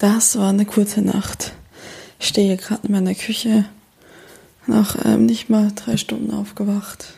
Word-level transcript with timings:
Das 0.00 0.38
war 0.38 0.50
eine 0.50 0.64
kurze 0.64 1.02
Nacht. 1.02 1.54
Ich 2.20 2.28
stehe 2.28 2.56
gerade 2.56 2.86
in 2.86 2.92
meiner 2.92 3.16
Küche, 3.16 3.64
nach 4.68 4.96
ähm, 5.04 5.26
nicht 5.26 5.50
mal 5.50 5.72
drei 5.74 5.96
Stunden 5.96 6.30
aufgewacht. 6.30 7.14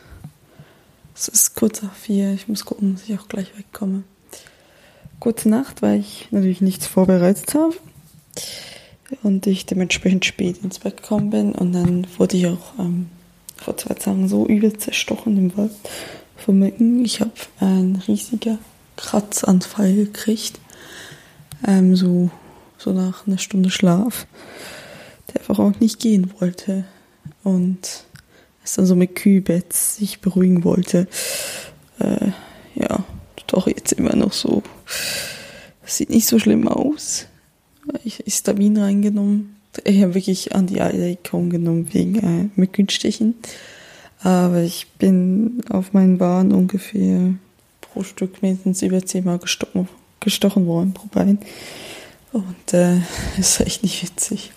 Es 1.15 1.27
ist 1.27 1.53
kurz 1.53 1.83
nach 1.83 1.93
vier, 1.93 2.33
ich 2.33 2.47
muss 2.47 2.65
gucken, 2.65 2.95
dass 2.95 3.07
ich 3.07 3.19
auch 3.19 3.27
gleich 3.27 3.55
wegkomme. 3.55 4.01
Kurze 5.19 5.49
Nacht, 5.49 5.83
weil 5.83 5.99
ich 5.99 6.27
natürlich 6.31 6.59
nichts 6.61 6.87
vorbereitet 6.87 7.53
habe 7.53 7.75
und 9.21 9.45
ich 9.45 9.67
dementsprechend 9.67 10.25
spät 10.25 10.63
ins 10.63 10.79
Bett 10.79 11.03
gekommen 11.03 11.29
bin 11.29 11.51
und 11.51 11.73
dann 11.73 12.07
wurde 12.17 12.37
ich 12.37 12.47
auch 12.47 12.79
ähm, 12.79 13.11
vor 13.57 13.77
zwei 13.77 13.93
Tagen 13.93 14.27
so 14.27 14.47
übel 14.47 14.75
zerstochen 14.75 15.37
im 15.37 15.55
Wald 15.55 15.71
von 16.35 16.57
Mücken. 16.57 17.05
Ich 17.05 17.21
habe 17.21 17.29
einen 17.59 17.97
riesigen 18.07 18.57
Kratzanfall 18.95 19.93
gekriegt, 19.93 20.59
ähm, 21.67 21.95
so 21.95 22.31
so 22.81 22.93
nach 22.93 23.27
einer 23.27 23.37
Stunde 23.37 23.69
Schlaf, 23.69 24.25
der 25.27 25.41
einfach 25.41 25.59
auch 25.59 25.79
nicht 25.79 25.99
gehen 25.99 26.31
wollte 26.39 26.85
und 27.43 28.05
es 28.63 28.73
dann 28.73 28.85
so 28.85 28.95
mit 28.95 29.15
Kühlbett 29.15 29.73
sich 29.73 30.19
beruhigen 30.19 30.63
wollte. 30.63 31.07
Äh, 31.99 32.31
ja, 32.75 33.03
doch 33.47 33.67
jetzt 33.67 33.93
immer 33.93 34.15
noch 34.15 34.33
so. 34.33 34.63
Sieht 35.85 36.09
nicht 36.09 36.27
so 36.27 36.39
schlimm 36.39 36.67
aus. 36.67 37.27
Ich 38.03 38.15
habe 38.15 38.25
Histamin 38.25 38.77
reingenommen. 38.77 39.55
Ich 39.83 40.01
habe 40.01 40.15
wirklich 40.15 40.53
Anti-Allergikum 40.53 41.49
genommen 41.49 41.87
wegen 41.91 42.15
äh, 42.15 42.49
Mückenstichen. 42.55 43.35
Aber 44.23 44.61
ich 44.61 44.87
bin 44.99 45.63
auf 45.69 45.93
meinen 45.93 46.17
Bahn 46.17 46.51
ungefähr 46.51 47.33
pro 47.81 48.03
Stück 48.03 48.41
mindestens 48.41 48.81
über 48.83 49.03
zehnmal 49.03 49.39
gestochen, 49.39 49.89
gestochen 50.19 50.67
worden 50.67 50.93
pro 50.93 51.07
Bein. 51.07 51.39
Und 52.31 52.73
äh, 52.73 52.97
ist 53.37 53.59
echt 53.59 53.83
nicht 53.83 54.01
witzig. 54.03 54.53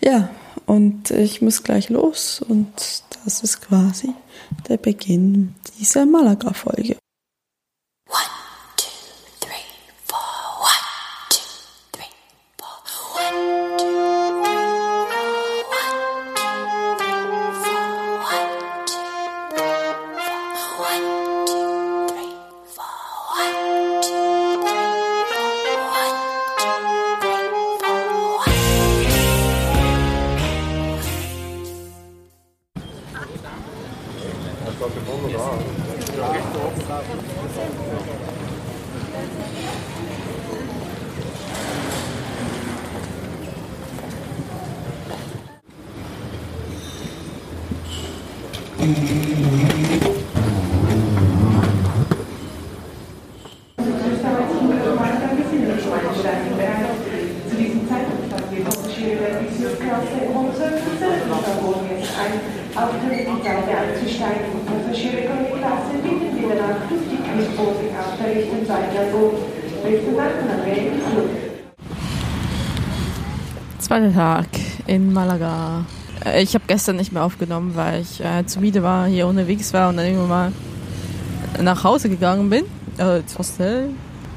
Ja, 0.00 0.30
und 0.66 1.10
ich 1.10 1.42
muss 1.42 1.62
gleich 1.62 1.90
los 1.90 2.40
und 2.40 2.72
das 3.24 3.42
ist 3.42 3.60
quasi 3.60 4.14
der 4.68 4.78
Beginn 4.78 5.54
dieser 5.78 6.06
Malaga-Folge. 6.06 6.96
Zweiter 73.78 74.12
Tag 74.14 74.46
in 74.86 75.12
Malaga. 75.12 75.84
Äh, 76.24 76.42
ich 76.42 76.54
habe 76.54 76.64
gestern 76.66 76.96
nicht 76.96 77.12
mehr 77.12 77.24
aufgenommen, 77.24 77.72
weil 77.74 78.02
ich 78.02 78.20
äh, 78.24 78.46
zu 78.46 78.60
müde 78.60 78.82
war, 78.82 79.06
hier 79.06 79.26
unterwegs 79.26 79.72
war 79.72 79.88
und 79.90 79.96
dann 79.96 80.06
irgendwann 80.06 80.28
mal 80.28 80.52
nach 81.62 81.84
Hause 81.84 82.08
gegangen 82.08 82.48
bin, 82.50 82.64
äh, 82.98 83.20
ins 83.20 83.38
Hostel 83.38 83.90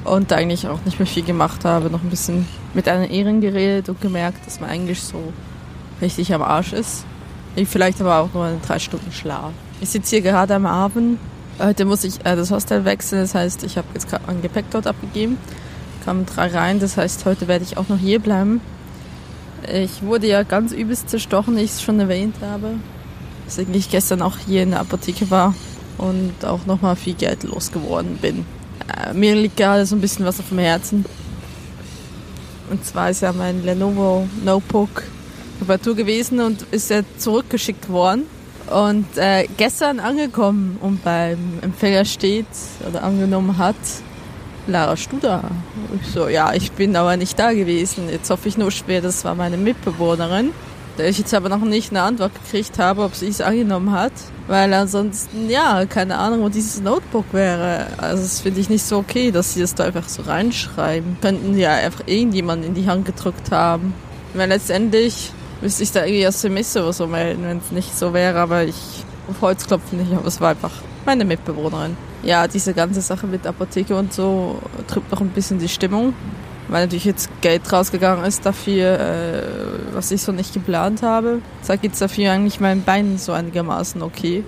und 0.07 0.31
eigentlich 0.33 0.67
auch 0.67 0.79
nicht 0.85 0.99
mehr 0.99 1.07
viel 1.07 1.23
gemacht 1.23 1.65
habe. 1.65 1.89
Noch 1.89 2.03
ein 2.03 2.09
bisschen 2.09 2.47
mit 2.73 2.87
einer 2.87 3.09
Ehren 3.09 3.41
geredet 3.41 3.89
und 3.89 4.01
gemerkt, 4.01 4.45
dass 4.45 4.59
man 4.59 4.69
eigentlich 4.69 5.01
so 5.01 5.33
richtig 6.01 6.33
am 6.33 6.41
Arsch 6.41 6.73
ist. 6.73 7.05
Ich 7.55 7.67
vielleicht 7.67 7.99
aber 8.01 8.19
auch 8.19 8.33
nur 8.33 8.51
drei 8.65 8.79
Stunden 8.79 9.11
Schlaf. 9.11 9.51
Ich 9.81 9.89
sitze 9.89 10.17
hier 10.17 10.21
gerade 10.21 10.55
am 10.55 10.65
Abend. 10.65 11.19
Heute 11.59 11.85
muss 11.85 12.03
ich 12.03 12.19
äh, 12.25 12.35
das 12.35 12.51
Hostel 12.51 12.85
wechseln, 12.85 13.21
das 13.21 13.33
heißt, 13.33 13.63
ich 13.63 13.77
habe 13.77 13.87
jetzt 13.95 14.07
gerade 14.09 14.23
mein 14.27 14.41
Gepäck 14.41 14.65
dort 14.69 14.85
abgegeben. 14.85 15.37
Kamen 16.05 16.25
drei 16.25 16.47
rein, 16.47 16.79
das 16.79 16.97
heißt, 16.97 17.25
heute 17.25 17.47
werde 17.47 17.63
ich 17.63 17.77
auch 17.77 17.89
noch 17.89 17.97
hier 17.97 18.19
bleiben. 18.19 18.61
Ich 19.73 20.03
wurde 20.03 20.27
ja 20.27 20.43
ganz 20.43 20.71
übelst 20.71 21.09
zerstochen, 21.09 21.57
wie 21.57 21.61
ich 21.61 21.71
es 21.71 21.81
schon 21.81 21.99
erwähnt 21.99 22.35
habe. 22.41 22.75
Deswegen 23.47 23.73
ich 23.73 23.89
gestern 23.89 24.21
auch 24.21 24.37
hier 24.37 24.63
in 24.63 24.71
der 24.71 24.81
Apotheke 24.81 25.31
war 25.31 25.55
und 25.97 26.45
auch 26.45 26.65
nochmal 26.65 26.95
viel 26.95 27.15
Geld 27.15 27.43
losgeworden 27.43 28.17
bin. 28.17 28.45
Äh, 28.87 29.13
mir 29.13 29.35
liegt 29.35 29.57
gerade 29.57 29.85
so 29.85 29.95
ein 29.95 30.01
bisschen 30.01 30.25
was 30.25 30.39
auf 30.39 30.49
dem 30.49 30.59
Herzen. 30.59 31.05
Und 32.69 32.85
zwar 32.85 33.09
ist 33.09 33.21
ja 33.21 33.31
mein 33.33 33.63
Lenovo 33.63 34.27
Notebook 34.43 35.03
Reparatur 35.61 35.95
gewesen 35.95 36.39
und 36.39 36.61
ist 36.71 36.89
ja 36.89 37.01
zurückgeschickt 37.17 37.89
worden. 37.89 38.25
Und 38.69 39.05
äh, 39.17 39.47
gestern 39.55 39.99
angekommen 39.99 40.77
und 40.81 41.03
beim 41.03 41.59
Empfänger 41.61 42.03
steht 42.03 42.45
oder 42.87 43.03
angenommen 43.03 43.57
hat, 43.57 43.75
Lara 44.67 44.97
Studer. 44.97 45.43
Ich 46.01 46.09
so, 46.09 46.27
ja, 46.27 46.53
ich 46.53 46.73
bin 46.73 46.95
aber 46.97 47.15
nicht 47.15 47.39
da 47.39 47.53
gewesen. 47.53 48.09
Jetzt 48.09 48.29
hoffe 48.29 48.49
ich 48.49 48.57
nur 48.57 48.69
schwer, 48.71 49.01
das 49.01 49.23
war 49.23 49.35
meine 49.35 49.55
Mitbewohnerin. 49.55 50.51
Da 50.97 51.03
ich 51.03 51.19
jetzt 51.19 51.33
aber 51.33 51.49
noch 51.49 51.61
nicht 51.61 51.91
eine 51.91 52.01
Antwort 52.01 52.31
gekriegt 52.33 52.79
habe, 52.79 53.03
ob 53.03 53.15
sie 53.15 53.27
es 53.27 53.39
angenommen 53.39 53.91
hat. 53.91 54.11
Weil 54.47 54.73
ansonsten, 54.73 55.49
ja, 55.49 55.85
keine 55.85 56.17
Ahnung, 56.17 56.41
wo 56.41 56.49
dieses 56.49 56.81
Notebook 56.81 57.25
wäre. 57.31 57.87
Also 57.97 58.23
das 58.23 58.41
finde 58.41 58.59
ich 58.59 58.69
nicht 58.69 58.83
so 58.83 58.97
okay, 58.97 59.31
dass 59.31 59.53
sie 59.53 59.61
das 59.61 59.75
da 59.75 59.85
einfach 59.85 60.09
so 60.09 60.23
reinschreiben. 60.23 61.17
Könnten 61.21 61.57
ja 61.57 61.73
einfach 61.73 62.03
irgendjemand 62.07 62.65
in 62.65 62.73
die 62.73 62.87
Hand 62.87 63.05
gedrückt 63.05 63.51
haben. 63.51 63.93
Weil 64.33 64.49
letztendlich 64.49 65.31
müsste 65.61 65.83
ich 65.83 65.91
da 65.91 66.03
irgendwie 66.03 66.27
aus 66.27 66.41
Semester 66.41 66.81
oder 66.83 66.93
so 66.93 67.07
melden, 67.07 67.43
wenn 67.43 67.57
es 67.57 67.71
nicht 67.71 67.97
so 67.97 68.13
wäre. 68.13 68.39
Aber 68.39 68.63
ich 68.63 69.05
auf 69.29 69.41
Holz 69.41 69.67
klopfen 69.67 69.99
nicht, 69.99 70.11
aber 70.11 70.27
es 70.27 70.41
war 70.41 70.49
einfach 70.49 70.71
meine 71.05 71.25
Mitbewohnerin 71.25 71.95
ja, 72.23 72.47
diese 72.47 72.73
ganze 72.73 73.01
Sache 73.01 73.27
mit 73.27 73.45
Apotheke 73.45 73.95
und 73.95 74.13
so 74.13 74.59
trübt 74.87 75.11
noch 75.11 75.21
ein 75.21 75.29
bisschen 75.29 75.59
die 75.59 75.69
Stimmung, 75.69 76.13
weil 76.67 76.83
natürlich 76.83 77.05
jetzt 77.05 77.29
Geld 77.41 77.71
rausgegangen 77.71 78.25
ist 78.25 78.45
dafür, 78.45 78.99
äh, 78.99 79.43
was 79.93 80.11
ich 80.11 80.21
so 80.21 80.31
nicht 80.31 80.53
geplant 80.53 81.01
habe. 81.01 81.41
Zwar 81.61 81.77
geht 81.77 81.93
es 81.93 81.99
dafür 81.99 82.31
eigentlich 82.31 82.59
meinen 82.59 82.83
Beinen 82.83 83.17
so 83.17 83.31
einigermaßen 83.31 84.01
okay. 84.01 84.43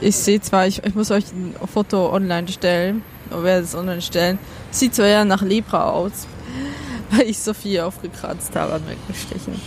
Ich 0.00 0.16
sehe 0.16 0.40
zwar, 0.40 0.66
ich, 0.66 0.82
ich 0.84 0.94
muss 0.94 1.10
euch 1.10 1.24
ein 1.32 1.54
Foto 1.72 2.12
online 2.12 2.48
stellen, 2.48 3.02
oder 3.30 3.44
werde 3.44 3.64
es 3.64 3.74
online 3.74 4.02
stellen. 4.02 4.38
Sieht 4.70 4.94
zwar 4.94 5.06
eher 5.06 5.24
nach 5.24 5.42
Lepra 5.42 5.90
aus, 5.90 6.26
weil 7.10 7.28
ich 7.28 7.38
so 7.38 7.54
viel 7.54 7.80
aufgekratzt 7.80 8.54
habe 8.56 8.74
an 8.74 8.82
Mückenstichen. 8.86 9.60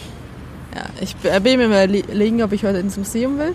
Ja, 0.75 0.85
ich 1.01 1.15
bin 1.15 1.59
mir 1.59 1.65
überlegen, 1.65 2.41
ob 2.41 2.51
ich 2.51 2.63
heute 2.63 2.79
ins 2.79 2.97
Museum 2.97 3.37
will. 3.37 3.53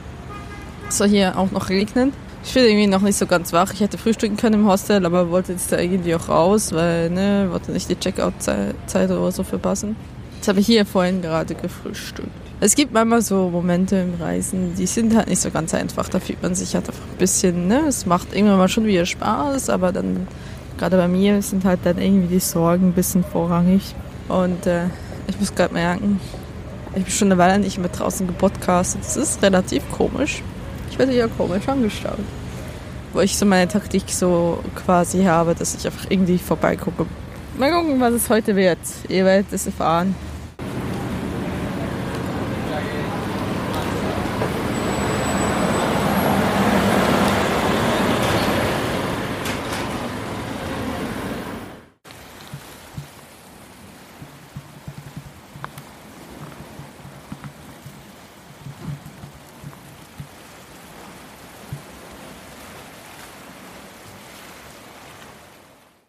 Es 0.88 0.98
soll 0.98 1.08
hier 1.08 1.36
auch 1.36 1.50
noch 1.50 1.68
regnen. 1.68 2.12
Ich 2.48 2.54
bin 2.54 2.64
irgendwie 2.64 2.86
noch 2.86 3.02
nicht 3.02 3.18
so 3.18 3.26
ganz 3.26 3.52
wach. 3.52 3.74
Ich 3.74 3.80
hätte 3.80 3.98
frühstücken 3.98 4.38
können 4.38 4.62
im 4.62 4.66
Hostel, 4.66 5.04
aber 5.04 5.28
wollte 5.28 5.52
jetzt 5.52 5.70
da 5.70 5.78
irgendwie 5.78 6.14
auch 6.14 6.30
raus, 6.30 6.72
weil, 6.72 7.10
ne, 7.10 7.46
wollte 7.50 7.72
nicht 7.72 7.90
die 7.90 7.94
Checkout-Zeit 7.94 9.10
oder 9.10 9.30
so 9.30 9.42
verpassen. 9.42 9.96
Jetzt 10.36 10.48
habe 10.48 10.58
ich 10.60 10.64
hier 10.64 10.86
vorhin 10.86 11.20
gerade 11.20 11.54
gefrühstückt. 11.54 12.30
Es 12.60 12.74
gibt 12.74 12.94
manchmal 12.94 13.20
so 13.20 13.50
Momente 13.50 13.96
im 13.96 14.14
Reisen, 14.18 14.74
die 14.76 14.86
sind 14.86 15.14
halt 15.14 15.28
nicht 15.28 15.42
so 15.42 15.50
ganz 15.50 15.74
einfach. 15.74 16.08
Da 16.08 16.20
fühlt 16.20 16.42
man 16.42 16.54
sich 16.54 16.74
halt 16.74 16.88
einfach 16.88 17.04
ein 17.12 17.18
bisschen, 17.18 17.68
ne, 17.68 17.82
es 17.86 18.06
macht 18.06 18.34
irgendwann 18.34 18.56
mal 18.56 18.68
schon 18.68 18.86
wieder 18.86 19.04
Spaß, 19.04 19.68
aber 19.68 19.92
dann, 19.92 20.26
gerade 20.78 20.96
bei 20.96 21.06
mir, 21.06 21.42
sind 21.42 21.66
halt 21.66 21.80
dann 21.84 21.98
irgendwie 21.98 22.28
die 22.28 22.40
Sorgen 22.40 22.88
ein 22.88 22.94
bisschen 22.94 23.24
vorrangig. 23.24 23.94
Und 24.28 24.66
äh, 24.66 24.86
ich 25.26 25.38
muss 25.38 25.54
gerade 25.54 25.74
merken, 25.74 26.18
ich 26.96 27.04
bin 27.04 27.12
schon 27.12 27.28
eine 27.28 27.36
Weile 27.36 27.58
nicht 27.58 27.76
mehr 27.76 27.90
draußen 27.90 28.26
gepodcastet. 28.26 29.02
Das 29.02 29.18
ist 29.18 29.42
relativ 29.42 29.82
komisch. 29.92 30.42
Ich 30.90 30.98
werde 30.98 31.14
ja 31.14 31.28
komisch 31.28 31.68
angeschaut. 31.68 32.16
Wo 33.12 33.20
ich 33.20 33.36
so 33.36 33.46
meine 33.46 33.68
Taktik 33.68 34.04
so 34.08 34.62
quasi 34.74 35.24
habe, 35.24 35.54
dass 35.54 35.74
ich 35.74 35.86
einfach 35.86 36.06
irgendwie 36.10 36.38
vorbeigucke. 36.38 37.06
Mal 37.58 37.72
gucken, 37.72 38.00
was 38.00 38.12
es 38.12 38.28
heute 38.28 38.54
wird. 38.54 38.78
Ihr 39.08 39.24
werdet 39.24 39.52
es 39.52 39.66
erfahren. 39.66 40.14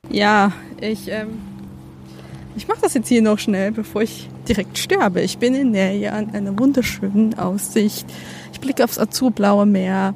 Ja, 0.10 0.52
ich, 0.82 1.08
ähm, 1.08 1.40
ich 2.56 2.68
mache 2.68 2.80
das 2.82 2.96
jetzt 2.96 3.08
hier 3.08 3.22
noch 3.22 3.38
schnell, 3.38 3.72
bevor 3.72 4.02
ich 4.02 4.28
direkt 4.48 4.78
sterbe. 4.78 5.22
Ich 5.22 5.38
bin 5.38 5.54
in 5.54 5.72
Nähe 5.72 6.12
an 6.12 6.32
einer 6.34 6.58
wunderschönen 6.58 7.38
Aussicht. 7.38 8.08
Ich 8.52 8.60
blicke 8.60 8.84
aufs 8.84 8.98
azurblaue 8.98 9.68
Meer, 9.68 10.16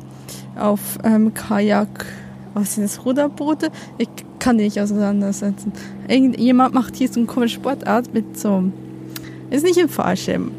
auf 0.57 0.98
ähm, 1.04 1.34
Kajak, 1.34 2.06
was 2.56 2.75
sind 2.75 2.84
das, 2.84 3.06
Ruderboote? 3.06 3.72
Ich 4.00 4.10
kann 4.40 4.57
die 4.57 4.66
nicht 4.66 4.81
auseinandersetzen. 4.81 5.72
Irgendjemand 6.07 6.74
macht 6.74 6.96
hier 6.96 7.07
so 7.07 7.19
eine 7.19 7.28
komische 7.28 7.56
Sportart 7.56 8.13
mit 8.13 8.38
so, 8.38 8.63
ist 9.51 9.63
nicht 9.63 9.78
im 9.78 9.89
Fallschirm. 9.89 10.51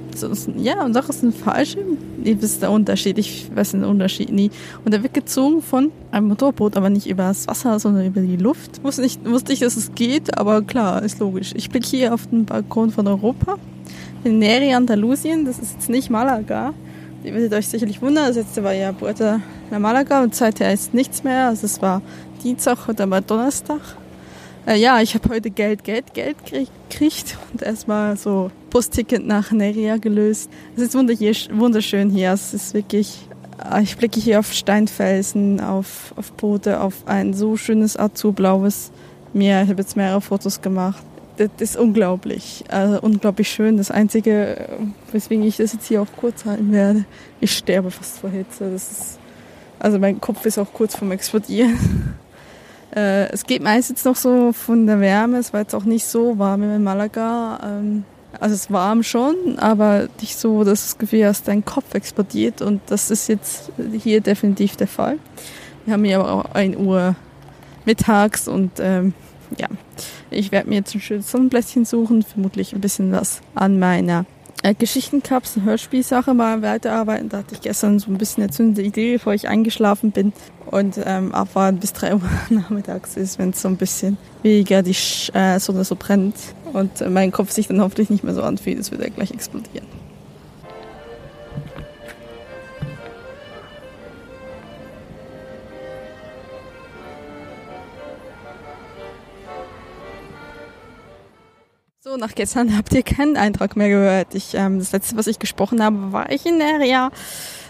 Ja, 0.57 0.85
und 0.85 0.95
doch 0.95 1.09
ist 1.09 1.25
ein 1.25 1.33
Fallschirm. 1.33 1.99
Ihr 2.25 2.41
wisst 2.41 2.63
der 2.63 2.71
Unterschied, 2.71 3.19
ich 3.19 3.55
weiß 3.55 3.73
den 3.73 3.85
Unterschied 3.85 4.33
nie. 4.33 4.51
Und 4.85 4.93
der 4.93 5.03
wird 5.03 5.13
gezogen 5.13 5.61
von 5.61 5.93
einem 6.11 6.29
Motorboot, 6.29 6.77
aber 6.77 6.89
nicht 6.89 7.07
über 7.07 7.25
das 7.25 7.47
Wasser, 7.47 7.79
sondern 7.79 8.07
über 8.07 8.23
die 8.23 8.37
Luft. 8.37 8.83
Wusste 8.83 9.03
nicht, 9.03 9.25
wusste 9.27 9.53
ich, 9.53 9.61
dass 9.61 9.77
es 9.77 9.95
geht, 9.95 10.37
aber 10.39 10.63
klar, 10.63 11.03
ist 11.03 11.21
logisch. 11.21 11.53
Ich 11.55 11.69
blicke 11.69 11.87
hier 11.87 12.15
auf 12.15 12.27
den 12.27 12.47
Balkon 12.47 12.91
von 12.91 13.07
Europa. 13.07 13.59
In 14.25 14.39
Neri, 14.39 14.73
Andalusien, 14.73 15.45
das 15.45 15.59
ist 15.59 15.75
jetzt 15.75 15.91
nicht 15.91 16.09
Malaga. 16.09 16.73
Ihr 17.25 17.35
werdet 17.35 17.53
euch 17.53 17.69
sicherlich 17.69 18.01
wundern, 18.01 18.27
das 18.27 18.37
letzte 18.37 18.65
war 18.65 18.73
ja 18.73 18.93
Puerto 18.93 19.41
La 19.71 19.79
Malaga 19.79 20.23
und 20.23 20.35
seither 20.35 20.73
ist 20.73 20.95
nichts 20.95 21.25
mehr. 21.25 21.49
Also 21.49 21.67
es 21.67 21.83
war 21.83 22.01
Dienstag 22.43 22.89
oder 22.89 23.07
mal 23.07 23.21
Donnerstag. 23.21 23.81
Äh, 24.67 24.79
ja, 24.79 25.01
ich 25.01 25.15
habe 25.15 25.29
heute 25.29 25.51
Geld, 25.51 25.85
Geld, 25.85 26.15
Geld 26.15 26.37
gekriegt 26.45 27.37
und 27.53 27.63
erstmal 27.63 28.17
so 28.17 28.51
Busticket 28.75 29.25
nach 29.25 29.53
Neria 29.53 29.99
gelöst. 29.99 30.51
Es 30.75 30.83
ist 30.83 30.95
wunderschön 30.97 32.11
hier. 32.11 32.33
Es 32.33 32.53
ist 32.53 32.75
wirklich, 32.75 33.21
äh, 33.73 33.81
ich 33.85 33.97
blicke 33.97 34.19
hier 34.19 34.41
auf 34.41 34.53
Steinfelsen, 34.53 35.61
auf, 35.61 36.13
auf 36.17 36.33
Boote, 36.33 36.81
auf 36.81 37.07
ein 37.07 37.35
so 37.35 37.57
schönes 37.57 37.97
azurblaues 37.97 38.91
Meer. 39.33 39.63
Ich 39.63 39.69
habe 39.69 39.81
jetzt 39.81 39.97
mehrere 39.97 40.21
Fotos 40.21 40.61
gemacht. 40.61 41.05
Das 41.37 41.51
ist 41.61 41.77
unglaublich, 41.77 42.65
also 42.69 43.01
unglaublich 43.01 43.49
schön. 43.49 43.77
Das 43.77 43.93
Einzige, 43.93 44.69
weswegen 45.13 45.45
ich 45.45 45.57
das 45.57 45.73
jetzt 45.73 45.87
hier 45.87 46.03
auch 46.03 46.09
kurz 46.17 46.45
halten 46.45 46.73
werde, 46.73 47.05
ich 47.41 47.57
sterbe 47.57 47.93
fast 47.93 48.19
vor 48.19 48.31
Hitze. 48.31 48.65
Ist, 48.65 49.21
also 49.79 50.01
mein 50.01 50.21
Kopf 50.21 50.45
ist 50.47 50.59
auch 50.59 50.73
kurz 50.73 50.97
vorm 50.97 51.13
Explodieren. 51.13 52.15
Äh, 52.97 53.29
es 53.33 53.45
geht 53.45 53.61
meist 53.61 53.91
jetzt 53.91 54.05
noch 54.05 54.15
so 54.15 54.53
von 54.53 54.87
der 54.87 55.01
Wärme. 55.01 55.39
Es 55.39 55.53
war 55.53 55.63
jetzt 55.63 55.75
auch 55.75 55.83
nicht 55.83 56.07
so 56.07 56.39
warm 56.39 56.63
in 56.63 56.85
Malaga. 56.85 57.59
Ähm, 57.65 58.05
also 58.41 58.55
es 58.55 58.71
warm 58.71 59.03
schon, 59.03 59.59
aber 59.59 60.09
nicht 60.21 60.39
so, 60.39 60.65
dass 60.65 60.83
das 60.83 60.99
Gefühl 60.99 61.27
hast, 61.27 61.49
dein 61.49 61.65
Kopf 61.65 61.95
explodiert. 61.95 62.63
Und 62.63 62.81
das 62.87 63.11
ist 63.11 63.29
jetzt 63.29 63.73
hier 64.03 64.21
definitiv 64.21 64.77
der 64.77 64.89
Fall. 64.89 65.19
Wir 65.85 65.95
haben 65.95 66.05
hier 66.05 66.21
aber 66.21 66.33
auch 66.33 66.55
1 66.55 66.77
Uhr 66.77 67.17
mittags 67.85 68.49
und 68.49 68.73
ähm, 68.79 69.13
ja, 69.59 69.69
ich 70.31 70.53
werde 70.53 70.69
mir 70.69 70.77
jetzt 70.77 70.95
ein 70.95 71.01
schönes 71.01 71.31
Sonnenblättchen 71.31 71.85
suchen, 71.85 72.23
vermutlich 72.23 72.73
ein 72.73 72.81
bisschen 72.81 73.13
was 73.13 73.41
an 73.55 73.79
meiner 73.79 74.25
äh, 74.65 74.75
Geschichtenkapsel, 74.75 75.63
Hörspielsache 75.63 76.33
mal 76.33 76.63
weiterarbeiten. 76.63 77.29
Da 77.29 77.39
hatte 77.39 77.55
ich 77.55 77.61
gestern 77.61 77.99
so 77.99 78.11
ein 78.11 78.17
bisschen 78.17 78.43
eine 78.43 78.51
zündende 78.51 78.83
Idee, 78.83 79.15
bevor 79.15 79.35
ich 79.35 79.47
eingeschlafen 79.47 80.11
bin. 80.11 80.33
Und 80.67 80.99
ähm, 81.05 81.35
abwarten 81.35 81.79
bis 81.79 81.93
drei 81.93 82.15
Uhr 82.15 82.23
nachmittags 82.49 83.17
ist, 83.17 83.39
wenn 83.39 83.51
es 83.51 83.61
so 83.61 83.69
ein 83.69 83.77
bisschen 83.77 84.17
weniger 84.43 84.83
die 84.83 84.97
äh, 85.35 85.61
Sonne 85.61 85.85
so 85.85 85.97
brennt 85.97 86.37
und 86.73 87.03
äh, 87.03 87.11
mein 87.11 87.31
Kopf 87.31 87.51
sich 87.51 87.69
dann 87.69 87.81
hoffentlich 87.81 88.09
nicht 88.09 88.25
mehr 88.25 88.35
so 88.35 88.43
anfühlt, 88.43 88.79
es 88.79 88.91
wird 88.91 89.03
er 89.03 89.11
gleich 89.11 89.31
explodieren. 89.31 89.87
Nach 102.19 102.35
gestern 102.35 102.77
habt 102.77 102.93
ihr 102.93 103.03
keinen 103.03 103.37
Eintrag 103.37 103.77
mehr 103.77 103.89
gehört. 103.89 104.35
Ich, 104.35 104.55
ähm, 104.55 104.79
das 104.79 104.93
letzte, 104.93 105.17
was 105.17 105.27
ich 105.27 105.39
gesprochen 105.39 105.83
habe, 105.83 106.13
war 106.13 106.31
ich 106.31 106.47
in 106.47 106.63
Area. 106.63 107.11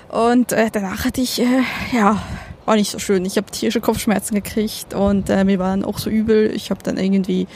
Und 0.09 0.53
äh, 0.53 0.71
danach 0.71 1.05
hatte 1.05 1.21
ich, 1.23 1.41
äh, 1.41 1.63
ja, 1.93 2.23
war 2.67 2.77
nicht 2.77 2.91
so 2.91 2.99
schön. 2.99 3.25
Ich 3.25 3.37
habe 3.37 3.51
tierische 3.51 3.81
Kopfschmerzen 3.81 4.35
gekriegt 4.35 4.95
und 4.95 5.31
äh, 5.31 5.45
mir 5.45 5.59
waren 5.59 5.85
auch 5.85 5.99
so 5.99 6.11
übel. 6.11 6.51
Ich 6.55 6.71
habe 6.71 6.83
dann 6.83 6.99
irgendwie 6.99 7.47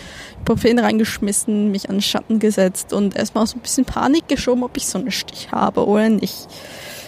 Ibuprofen 0.48 0.78
reingeschmissen, 0.78 1.70
mich 1.70 1.90
an 1.90 1.96
den 1.96 2.02
Schatten 2.02 2.38
gesetzt 2.38 2.92
und 2.92 3.16
erstmal 3.16 3.46
so 3.46 3.56
ein 3.56 3.60
bisschen 3.60 3.84
Panik 3.84 4.26
geschoben, 4.28 4.62
ob 4.62 4.76
ich 4.76 4.86
so 4.86 4.98
einen 4.98 5.10
Stich 5.10 5.52
habe 5.52 5.86
oder 5.86 6.08
nicht. 6.08 6.48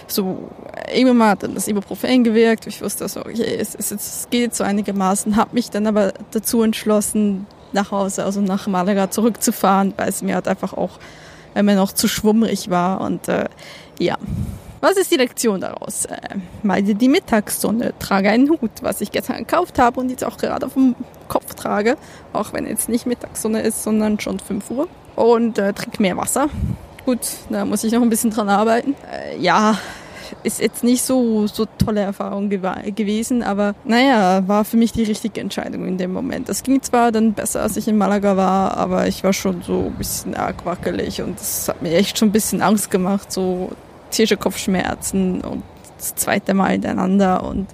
So, 0.07 0.49
irgendwann 0.93 1.17
mal 1.17 1.29
hat 1.31 1.43
dann 1.43 1.55
das 1.55 1.67
Ibuprofen 1.67 2.23
gewirkt. 2.23 2.67
Ich 2.67 2.81
wusste 2.81 3.07
so, 3.07 3.21
okay, 3.21 3.55
es, 3.59 3.73
es, 3.73 3.91
es 3.91 4.27
geht 4.29 4.53
so 4.53 4.63
einigermaßen. 4.63 5.35
Habe 5.35 5.55
mich 5.55 5.71
dann 5.71 5.87
aber 5.87 6.13
dazu 6.31 6.61
entschlossen, 6.61 7.47
nach 7.73 7.91
Hause, 7.91 8.25
also 8.25 8.41
nach 8.41 8.67
Malaga 8.67 9.09
zurückzufahren, 9.09 9.93
weil 9.97 10.09
es 10.09 10.21
mir 10.21 10.35
halt 10.35 10.47
einfach 10.47 10.73
auch 10.73 10.99
mir 11.55 11.75
noch 11.75 11.91
zu 11.91 12.07
schwummrig 12.07 12.69
war. 12.69 13.01
Und 13.01 13.27
äh, 13.27 13.45
ja, 13.99 14.17
was 14.81 14.97
ist 14.97 15.11
die 15.11 15.17
Lektion 15.17 15.61
daraus? 15.61 16.05
Äh, 16.05 16.17
meide 16.63 16.95
die 16.95 17.07
Mittagssonne, 17.07 17.93
trage 17.99 18.29
einen 18.29 18.49
Hut, 18.49 18.71
was 18.81 19.01
ich 19.01 19.11
gestern 19.11 19.37
gekauft 19.37 19.79
habe 19.79 19.99
und 19.99 20.09
jetzt 20.09 20.23
auch 20.23 20.37
gerade 20.37 20.65
auf 20.65 20.73
dem 20.73 20.95
Kopf 21.27 21.53
trage, 21.53 21.97
auch 22.33 22.53
wenn 22.53 22.65
jetzt 22.65 22.89
nicht 22.89 23.05
Mittagssonne 23.05 23.61
ist, 23.61 23.83
sondern 23.83 24.19
schon 24.19 24.39
5 24.39 24.71
Uhr. 24.71 24.87
Und 25.15 25.57
äh, 25.57 25.73
trink 25.73 25.99
mehr 25.99 26.17
Wasser. 26.17 26.49
Gut, 27.05 27.19
da 27.49 27.65
muss 27.65 27.83
ich 27.83 27.91
noch 27.93 28.01
ein 28.01 28.09
bisschen 28.09 28.31
dran 28.31 28.49
arbeiten. 28.49 28.95
Äh, 29.11 29.37
ja, 29.39 29.77
ist 30.43 30.59
jetzt 30.59 30.83
nicht 30.83 31.01
so, 31.03 31.47
so 31.47 31.65
tolle 31.77 32.01
Erfahrung 32.01 32.49
gew 32.49 32.61
gewesen, 32.95 33.43
aber 33.43 33.75
naja, 33.83 34.43
war 34.47 34.65
für 34.65 34.77
mich 34.77 34.91
die 34.91 35.03
richtige 35.03 35.41
Entscheidung 35.41 35.87
in 35.87 35.97
dem 35.97 36.13
Moment. 36.13 36.49
Das 36.49 36.63
ging 36.63 36.81
zwar 36.81 37.11
dann 37.11 37.33
besser, 37.33 37.61
als 37.61 37.77
ich 37.77 37.87
in 37.87 37.97
Malaga 37.97 38.37
war, 38.37 38.77
aber 38.77 39.07
ich 39.07 39.23
war 39.23 39.33
schon 39.33 39.61
so 39.61 39.85
ein 39.87 39.95
bisschen 39.95 40.35
arg 40.35 40.65
wackelig 40.65 41.21
und 41.21 41.39
das 41.39 41.67
hat 41.67 41.81
mir 41.81 41.93
echt 41.93 42.17
schon 42.17 42.29
ein 42.29 42.33
bisschen 42.33 42.61
Angst 42.61 42.91
gemacht, 42.91 43.31
so 43.31 43.71
tierische 44.11 44.37
Kopfschmerzen 44.37 45.41
und 45.41 45.63
das 45.97 46.15
zweite 46.15 46.53
Mal 46.53 46.71
hintereinander 46.71 47.43
und 47.43 47.67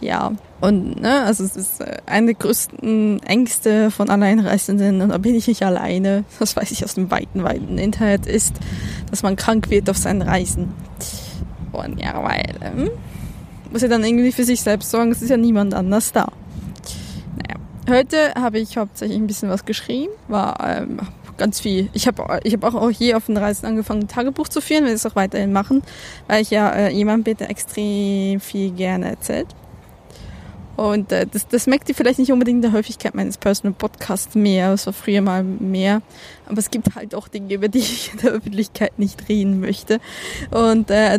ja, 0.00 0.32
und 0.60 1.00
ne, 1.00 1.24
also 1.24 1.44
es 1.44 1.56
ist 1.56 1.80
äh, 1.80 1.98
eine 2.06 2.26
der 2.26 2.34
größten 2.34 3.22
Ängste 3.22 3.90
von 3.90 4.10
Alleinreisenden 4.10 5.00
und 5.02 5.10
da 5.10 5.18
bin 5.18 5.34
ich 5.34 5.46
nicht 5.46 5.62
alleine, 5.62 6.24
das 6.38 6.56
weiß 6.56 6.70
ich 6.70 6.84
aus 6.84 6.94
dem 6.94 7.10
weiten, 7.10 7.42
weiten 7.42 7.78
Internet, 7.78 8.26
ist, 8.26 8.54
dass 9.10 9.22
man 9.22 9.36
krank 9.36 9.70
wird 9.70 9.90
auf 9.90 9.96
seinen 9.96 10.22
Reisen. 10.22 10.72
Und 11.72 12.00
ja, 12.00 12.22
weil, 12.22 12.54
ähm, 12.62 12.90
muss 13.70 13.82
ja 13.82 13.88
dann 13.88 14.04
irgendwie 14.04 14.32
für 14.32 14.44
sich 14.44 14.60
selbst 14.60 14.90
sorgen, 14.90 15.10
es 15.10 15.22
ist 15.22 15.30
ja 15.30 15.36
niemand 15.36 15.74
anders 15.74 16.12
da. 16.12 16.26
Naja, 17.36 17.60
heute 17.88 18.34
habe 18.34 18.58
ich 18.58 18.76
hauptsächlich 18.76 19.18
ein 19.18 19.26
bisschen 19.26 19.50
was 19.50 19.64
geschrieben, 19.64 20.12
war 20.28 20.56
ähm, 20.66 20.98
ganz 21.36 21.60
viel. 21.60 21.88
Ich 21.92 22.06
habe 22.06 22.40
ich 22.44 22.54
hab 22.54 22.64
auch 22.64 22.90
hier 22.90 23.16
auf 23.16 23.26
den 23.26 23.36
Reisen 23.36 23.66
angefangen, 23.66 24.02
ein 24.02 24.08
Tagebuch 24.08 24.48
zu 24.48 24.60
führen, 24.60 24.84
will 24.84 24.92
es 24.92 25.06
auch 25.06 25.16
weiterhin 25.16 25.52
machen, 25.52 25.82
weil 26.26 26.42
ich 26.42 26.50
ja 26.50 26.70
äh, 26.70 26.92
jemand 26.92 27.24
bin, 27.24 27.38
extrem 27.38 28.40
viel 28.40 28.72
gerne 28.72 29.10
erzählt. 29.10 29.48
Und 30.78 31.10
äh, 31.10 31.26
das, 31.26 31.48
das 31.48 31.66
merkt 31.66 31.88
ihr 31.88 31.94
vielleicht 31.96 32.20
nicht 32.20 32.30
unbedingt 32.30 32.58
in 32.58 32.70
der 32.70 32.72
Häufigkeit 32.72 33.12
meines 33.12 33.36
Personal 33.36 33.74
Podcasts 33.76 34.36
mehr. 34.36 34.74
Es 34.74 34.86
war 34.86 34.92
früher 34.92 35.22
mal 35.22 35.42
mehr. 35.42 36.02
Aber 36.46 36.58
es 36.58 36.70
gibt 36.70 36.94
halt 36.94 37.16
auch 37.16 37.26
Dinge, 37.26 37.52
über 37.52 37.66
die 37.66 37.80
ich 37.80 38.12
in 38.12 38.20
der 38.20 38.30
Öffentlichkeit 38.30 38.96
nicht 38.96 39.28
reden 39.28 39.58
möchte. 39.58 39.98
Und 40.52 40.88
äh, 40.92 41.18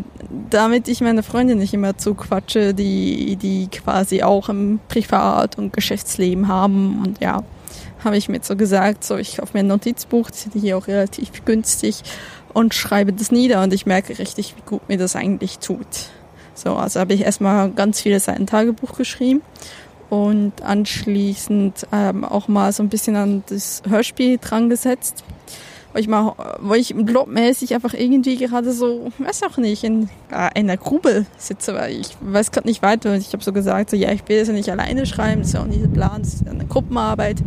damit 0.50 0.88
ich 0.88 1.02
meine 1.02 1.24
Freundin 1.24 1.58
nicht 1.58 1.74
immer 1.74 1.98
zuquatsche, 1.98 2.74
die, 2.74 3.36
die 3.36 3.68
quasi 3.68 4.24
auch 4.24 4.48
im 4.48 4.80
Privat- 4.88 5.58
und 5.58 5.74
Geschäftsleben 5.74 6.48
haben. 6.48 7.04
Und 7.06 7.20
ja, 7.20 7.44
habe 8.06 8.16
ich 8.16 8.30
mir 8.30 8.36
jetzt 8.36 8.48
so 8.48 8.56
gesagt, 8.56 9.04
so 9.04 9.18
ich 9.18 9.36
kaufe 9.36 9.52
mir 9.52 9.60
ein 9.60 9.68
Notizbuch, 9.68 10.32
das 10.32 10.46
ist 10.46 10.54
hier 10.54 10.78
auch 10.78 10.88
relativ 10.88 11.44
günstig 11.44 12.02
und 12.54 12.74
schreibe 12.74 13.12
das 13.12 13.30
nieder 13.30 13.62
und 13.62 13.74
ich 13.74 13.86
merke 13.86 14.20
richtig, 14.20 14.56
wie 14.56 14.62
gut 14.66 14.88
mir 14.88 14.98
das 14.98 15.18
eigentlich 15.18 15.60
tut. 15.60 15.86
So, 16.60 16.76
also 16.76 17.00
habe 17.00 17.14
ich 17.14 17.22
erstmal 17.22 17.72
ganz 17.72 18.02
viele 18.02 18.20
Seiten 18.20 18.46
Tagebuch 18.46 18.98
geschrieben 18.98 19.42
und 20.10 20.62
anschließend 20.62 21.88
ähm, 21.94 22.26
auch 22.26 22.50
mal 22.50 22.74
so 22.74 22.84
ein 22.84 22.90
bisschen 22.90 23.16
an 23.16 23.44
das 23.48 23.82
Hörspiel 23.88 24.40
dran 24.40 24.70
gesetzt. 24.70 25.24
Weil 25.94 26.02
ich 26.02 26.08
mal, 26.10 26.36
weil 26.60 26.82
ich 26.82 26.94
blogmäßig 26.94 27.74
einfach 27.74 27.94
irgendwie 27.94 28.36
gerade 28.36 28.74
so, 28.74 29.12
weiß 29.20 29.44
auch 29.44 29.58
nicht, 29.58 29.86
in 29.86 30.10
äh, 30.30 30.50
einer 30.54 30.76
Grube 30.76 31.26
sitze, 31.38 31.74
weil 31.76 32.02
ich 32.02 32.10
weiß 32.20 32.52
gerade 32.52 32.68
nicht 32.68 32.84
weiter. 32.84 33.16
Ich 33.16 33.32
habe 33.32 33.44
so 33.44 33.54
gesagt, 33.54 33.92
so 33.92 33.96
ja, 33.96 34.12
ich 34.12 34.28
will 34.28 34.40
das 34.40 34.50
ja 34.50 34.54
nicht 34.54 34.70
alleine 34.70 35.06
schreiben, 35.06 35.42
das 35.42 35.48
ist 35.48 35.54
ja 35.54 35.62
auch 35.62 35.66
nicht 35.66 35.82
der 35.82 35.88
Plan, 35.88 36.22
das 36.22 36.34
ist 36.36 36.48
eine 36.48 36.66
Gruppenarbeit 36.66 37.38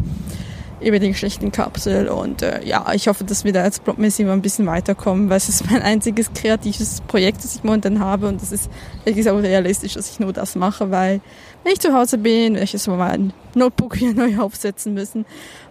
über 0.84 0.98
die 0.98 1.08
Geschlechtenkapsel 1.08 2.08
und 2.08 2.42
äh, 2.42 2.64
ja, 2.64 2.92
ich 2.92 3.08
hoffe, 3.08 3.24
dass 3.24 3.44
wir 3.44 3.52
da 3.52 3.64
jetzt 3.64 3.84
blogmäßig 3.84 4.26
mal 4.26 4.32
ein 4.32 4.42
bisschen 4.42 4.66
weiterkommen, 4.66 5.30
weil 5.30 5.36
es 5.36 5.48
ist 5.48 5.70
mein 5.70 5.82
einziges 5.82 6.32
kreatives 6.32 7.00
Projekt, 7.02 7.44
das 7.44 7.56
ich 7.56 7.64
momentan 7.64 8.00
habe 8.00 8.28
und 8.28 8.42
das 8.42 8.52
ist 8.52 8.70
wirklich 9.04 9.28
auch 9.30 9.38
realistisch, 9.38 9.94
dass 9.94 10.10
ich 10.10 10.20
nur 10.20 10.32
das 10.32 10.54
mache, 10.54 10.90
weil 10.90 11.20
wenn 11.64 11.72
ich 11.72 11.80
zu 11.80 11.92
Hause 11.92 12.18
bin, 12.18 12.54
werde 12.54 12.64
ich 12.64 12.72
jetzt 12.72 12.88
mal 12.88 12.96
mein 12.96 13.32
Notebook 13.54 13.96
hier 13.96 14.14
neu 14.14 14.38
aufsetzen 14.38 14.94
müssen 14.94 15.24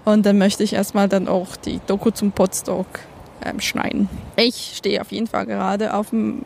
und 0.06 0.25
dann 0.25 0.38
möchte 0.38 0.63
ich 0.63 0.74
erstmal 0.74 1.10
dann 1.10 1.27
auch 1.27 1.56
die 1.56 1.80
Doku 1.88 2.12
zum 2.12 2.32
Podstock 2.32 2.88
ähm, 3.44 3.60
schneiden. 3.60 4.10
Ich 4.36 4.74
stehe 4.77 5.01
auf 5.01 5.12
jeden 5.12 5.27
Fall 5.27 5.46
gerade 5.46 5.94
auf 5.94 6.12
dem 6.12 6.46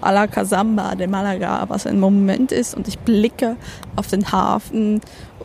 Alakazamba 0.00 0.94
de 0.94 1.06
Malaga, 1.06 1.64
was 1.68 1.86
ein 1.86 2.00
Moment 2.00 2.52
ist. 2.52 2.74
Und 2.74 2.88
ich 2.88 2.98
blicke 2.98 3.56
auf 3.96 4.08
den 4.08 4.30
Hafen 4.32 5.00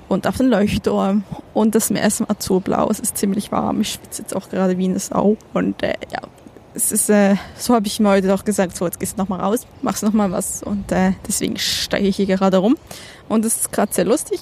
und 0.10 0.28
auf 0.28 0.38
den 0.38 0.50
Leuchtturm 0.50 1.24
und 1.54 1.76
das 1.76 1.92
Meer 1.92 2.06
ist 2.06 2.22
azurblau. 2.28 2.90
Es 2.90 3.00
ist 3.00 3.18
ziemlich 3.18 3.52
warm. 3.52 3.82
Ich 3.82 3.94
schwitze 3.94 4.24
jetzt 4.24 4.36
auch 4.36 4.50
gerade 4.50 4.78
wie 4.78 4.86
eine 4.86 5.00
Sau. 5.00 5.38
Und 5.54 5.82
äh, 5.84 5.94
ja, 6.12 6.20
es 6.74 6.92
ist, 6.92 7.10
äh, 7.10 7.36
so 7.56 7.76
habe 7.76 7.88
ich 7.88 8.00
mir 8.00 8.10
heute 8.10 8.34
auch 8.34 8.44
gesagt, 8.44 8.76
so 8.76 8.86
jetzt 8.86 9.00
gehst 9.00 9.18
du 9.18 9.22
nochmal 9.22 9.40
raus, 9.40 9.68
machst 9.82 10.04
nochmal 10.04 10.32
was. 10.32 10.64
Und 10.64 10.92
äh, 10.92 11.14
deswegen 11.28 11.58
steige 11.58 12.08
ich 12.08 12.16
hier 12.16 12.26
gerade 12.26 12.58
rum. 12.58 12.76
Und 13.30 13.46
es 13.46 13.58
ist 13.58 13.72
gerade 13.72 13.94
sehr 13.94 14.06
lustig. 14.06 14.42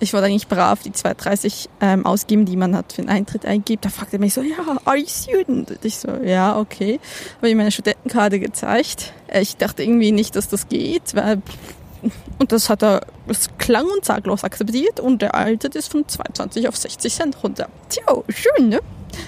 Ich 0.00 0.12
wollte 0.12 0.26
eigentlich 0.26 0.48
brav 0.48 0.82
die 0.82 0.90
2,30 0.90 1.68
ähm, 1.80 2.04
ausgeben, 2.04 2.44
die 2.44 2.56
man 2.56 2.76
hat 2.76 2.92
für 2.92 3.00
den 3.00 3.08
Eintritt 3.08 3.46
eingibt. 3.46 3.86
Da 3.86 3.88
fragte 3.88 4.16
er 4.16 4.20
mich 4.20 4.34
so, 4.34 4.42
ja, 4.42 4.56
are 4.84 4.98
you 4.98 5.06
student? 5.06 5.70
Und 5.70 5.84
ich 5.84 5.96
so, 5.96 6.08
ja, 6.22 6.58
okay. 6.58 7.00
Habe 7.38 7.48
ich 7.48 7.54
meine 7.54 7.70
Studentenkarte 7.70 8.38
gezeigt. 8.38 9.14
Äh, 9.28 9.40
ich 9.40 9.56
dachte 9.56 9.82
irgendwie 9.82 10.12
nicht, 10.12 10.36
dass 10.36 10.48
das 10.48 10.68
geht, 10.68 11.14
weil 11.14 11.40
und 12.38 12.52
das 12.52 12.68
hat 12.70 12.82
er, 12.82 13.02
das 13.26 13.48
klang 13.58 13.86
und 13.86 14.04
saglos 14.04 14.44
akzeptiert 14.44 15.00
und 15.00 15.22
der 15.22 15.34
Eintritt 15.34 15.74
ist 15.74 15.90
von 15.90 16.06
22 16.06 16.68
auf 16.68 16.76
60 16.76 17.14
Cent 17.14 17.42
runter. 17.42 17.68
Tja, 17.88 18.02
schön, 18.28 18.68
ne? 18.68 18.80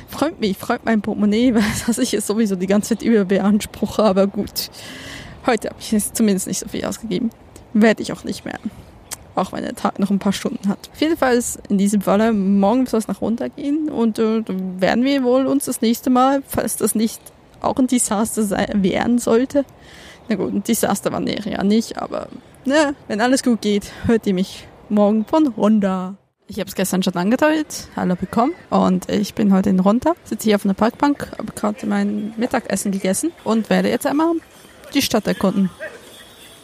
Freut 0.09 0.41
mich, 0.41 0.57
freut 0.57 0.85
mein 0.85 1.01
Portemonnaie, 1.01 1.55
weil 1.55 1.63
das 1.87 1.99
ich 1.99 2.13
jetzt 2.13 2.27
sowieso 2.27 2.57
die 2.57 2.67
ganze 2.67 2.97
Zeit 2.97 3.03
überbeanspruche, 3.03 4.03
aber 4.03 4.27
gut. 4.27 4.71
Heute 5.47 5.69
habe 5.69 5.79
ich 5.81 5.93
jetzt 5.93 6.17
zumindest 6.17 6.47
nicht 6.49 6.59
so 6.59 6.69
viel 6.69 6.85
ausgegeben. 6.85 7.31
Werde 7.73 8.03
ich 8.03 8.13
auch 8.13 8.25
nicht 8.25 8.45
mehr 8.45 8.59
auch 9.37 9.53
wenn 9.53 9.63
der 9.63 9.75
Tag 9.75 9.99
noch 9.99 10.11
ein 10.11 10.19
paar 10.19 10.33
Stunden 10.33 10.69
hat. 10.69 10.91
Auf 10.93 11.01
jeden 11.01 11.17
Fall 11.17 11.37
ist 11.37 11.61
in 11.69 11.79
diesem 11.79 12.01
Falle 12.01 12.33
morgen 12.33 12.87
soll 12.87 13.01
es 13.01 13.09
nach 13.09 13.21
runtergehen 13.21 13.89
und 13.89 14.19
äh, 14.19 14.43
werden 14.49 15.05
wir 15.05 15.23
wohl 15.23 15.47
uns 15.47 15.67
das 15.67 15.83
nächste 15.83 16.11
Mal, 16.11 16.43
falls 16.47 16.77
das 16.77 16.95
nicht 16.95 17.21
auch 17.61 17.77
ein 17.77 17.87
Desaster 17.87 18.43
sein, 18.43 18.83
werden 18.83 19.19
sollte. 19.19 19.65
Na 20.29 20.37
gut, 20.37 20.53
ein 20.53 20.65
Desaster 20.65 21.13
war 21.13 21.21
näher 21.21 21.47
ja 21.47 21.63
nicht, 21.63 21.99
aber 21.99 22.29
ne, 22.67 22.95
wenn 23.09 23.21
alles 23.21 23.43
gut 23.43 23.63
geht, 23.63 23.93
hört 24.07 24.27
ihr 24.27 24.35
mich 24.35 24.67
morgen 24.89 25.25
von 25.25 25.57
Honda. 25.57 26.17
Ich 26.49 26.61
habe 26.61 26.69
es 26.69 26.75
gestern 26.75 27.03
schon 27.03 27.15
angeteilt, 27.15 27.89
hallo 27.97 28.15
bekommen 28.15 28.53
und 28.71 29.09
ich 29.09 29.35
bin 29.35 29.53
heute 29.53 29.71
in 29.71 29.85
Honda, 29.85 30.15
sitze 30.25 30.45
hier 30.45 30.57
auf 30.57 30.65
einer 30.65 30.75
Parkbank, 30.75 31.33
habe 31.39 31.53
gerade 31.53 31.87
mein 31.87 32.35
Mittagessen 32.37 32.93
gegessen 32.93 33.33
und 33.43 33.69
werde 33.69 33.89
jetzt 33.89 34.07
einmal 34.07 34.33
die 34.95 35.03
Stadt 35.03 35.27
erkunden. 35.27 35.71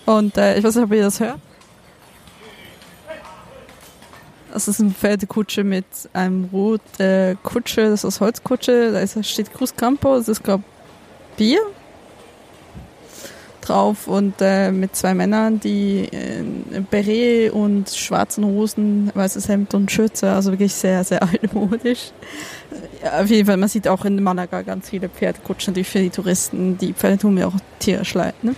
Und 0.06 0.36
äh, 0.36 0.56
ich 0.56 0.64
weiß 0.64 0.76
nicht, 0.76 0.84
ob 0.84 0.92
ihr 0.92 1.02
das 1.02 1.18
hört. 1.20 1.38
Das 4.52 4.68
ist 4.68 4.80
eine 4.80 4.90
Pferdekutsche 4.90 5.64
mit 5.64 5.86
einem 6.12 6.44
roten 6.52 7.38
Kutsche, 7.42 7.88
das 7.88 8.04
ist 8.04 8.20
Holzkutsche, 8.20 8.92
da 8.92 9.22
steht 9.22 9.52
Cruz 9.52 9.74
Campo, 9.74 10.16
das 10.16 10.28
ist, 10.28 10.44
glaube 10.44 10.64
Bier 11.36 11.60
drauf 13.62 14.08
und 14.08 14.34
äh, 14.40 14.70
mit 14.70 14.94
zwei 14.94 15.14
Männern, 15.14 15.60
die 15.60 16.08
äh, 16.12 16.44
Beret 16.90 17.52
und 17.52 17.90
schwarzen 17.90 18.44
Hosen, 18.44 19.10
weißes 19.14 19.48
Hemd 19.48 19.74
und 19.74 19.90
Schürze, 19.90 20.30
also 20.30 20.50
wirklich 20.50 20.74
sehr, 20.74 21.04
sehr 21.04 21.22
altmodisch. 21.42 22.12
Ja, 23.02 23.22
auf 23.22 23.30
jeden 23.30 23.46
Fall, 23.46 23.56
man 23.56 23.68
sieht 23.68 23.88
auch 23.88 24.04
in 24.04 24.22
Malaga 24.22 24.62
ganz 24.62 24.90
viele 24.90 25.08
Pferdekutschen, 25.08 25.72
natürlich 25.72 25.88
für 25.88 26.00
die 26.00 26.10
Touristen, 26.10 26.78
die 26.78 26.92
Pferde 26.92 27.18
tun 27.18 27.34
mir 27.34 27.48
auch 27.48 27.56
tierisch 27.78 28.14
leid. 28.14 28.42
Ne? 28.44 28.54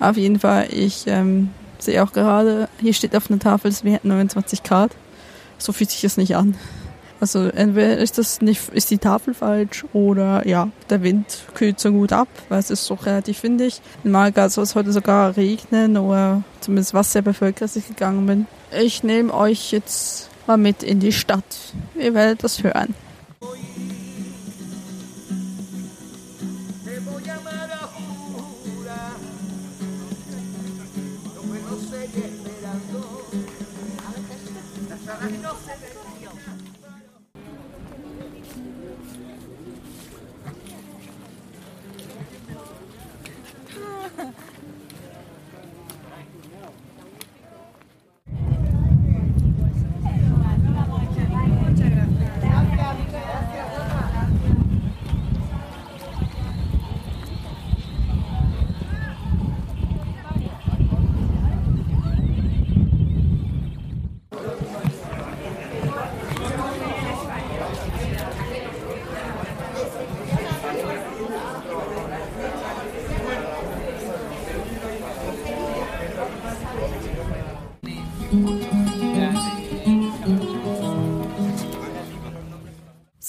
Auf 0.00 0.16
jeden 0.16 0.38
Fall, 0.38 0.68
ich 0.70 1.04
ähm, 1.06 1.50
sehe 1.78 2.02
auch 2.02 2.12
gerade, 2.12 2.68
hier 2.80 2.94
steht 2.94 3.16
auf 3.16 3.30
einer 3.30 3.40
Tafel, 3.40 3.70
es 3.70 3.84
wären 3.84 4.00
29 4.02 4.62
Grad 4.62 4.90
so 5.58 5.72
fühlt 5.72 5.90
sich 5.90 6.02
das 6.02 6.16
nicht 6.16 6.36
an. 6.36 6.56
Also 7.24 7.44
entweder 7.44 7.96
ist 7.96 8.18
das 8.18 8.42
nicht, 8.42 8.68
ist 8.74 8.90
die 8.90 8.98
Tafel 8.98 9.32
falsch 9.32 9.86
oder 9.94 10.46
ja, 10.46 10.68
der 10.90 11.02
Wind 11.02 11.24
kühlt 11.54 11.80
so 11.80 11.90
gut 11.90 12.12
ab, 12.12 12.28
weil 12.50 12.58
es 12.58 12.68
ist 12.68 12.84
so 12.84 12.92
relativ 12.92 13.42
windig. 13.42 13.80
In 14.04 14.10
Malaga 14.10 14.50
soll 14.50 14.64
es 14.64 14.74
heute 14.74 14.92
sogar 14.92 15.34
regnen 15.34 15.96
oder 15.96 16.42
zumindest 16.60 16.92
was 16.92 17.12
sehr 17.12 17.22
bevölkert, 17.22 17.74
ich 17.76 17.88
gegangen 17.88 18.26
bin. 18.26 18.46
Ich 18.78 19.04
nehme 19.04 19.32
euch 19.32 19.72
jetzt 19.72 20.28
mal 20.46 20.58
mit 20.58 20.82
in 20.82 21.00
die 21.00 21.12
Stadt. 21.12 21.44
Ihr 21.98 22.12
werdet 22.12 22.44
das 22.44 22.62
hören. 22.62 22.94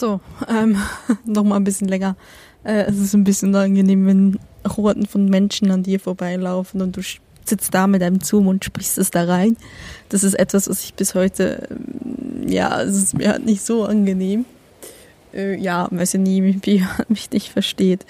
So, 0.05 0.19
ähm, 0.47 0.77
nochmal 1.25 1.59
ein 1.59 1.63
bisschen 1.63 1.87
länger. 1.87 2.15
Äh, 2.63 2.83
es 2.83 2.99
ist 2.99 3.15
ein 3.15 3.23
bisschen 3.23 3.55
angenehm, 3.55 4.05
wenn 4.05 4.39
Horden 4.77 5.07
von 5.07 5.25
Menschen 5.25 5.71
an 5.71 5.81
dir 5.81 5.99
vorbeilaufen 5.99 6.83
und 6.83 6.95
du 6.95 7.01
sitzt 7.43 7.73
da 7.73 7.87
mit 7.87 8.03
einem 8.03 8.21
Zoom 8.21 8.45
und 8.45 8.63
sprichst 8.63 8.99
es 8.99 9.09
da 9.09 9.23
rein. 9.23 9.57
Das 10.09 10.23
ist 10.23 10.35
etwas, 10.35 10.69
was 10.69 10.83
ich 10.83 10.93
bis 10.93 11.15
heute, 11.15 11.67
ähm, 11.71 12.47
ja, 12.47 12.83
es 12.83 12.95
ist 12.95 13.17
mir 13.17 13.29
halt 13.29 13.45
nicht 13.45 13.65
so 13.65 13.85
angenehm. 13.85 14.45
Äh, 15.33 15.59
ja, 15.59 15.87
weiß 15.89 16.13
ja 16.13 16.19
nie, 16.19 16.59
wie 16.61 16.81
man 16.81 17.05
mich 17.07 17.31
nicht 17.31 17.51
versteht. 17.51 18.05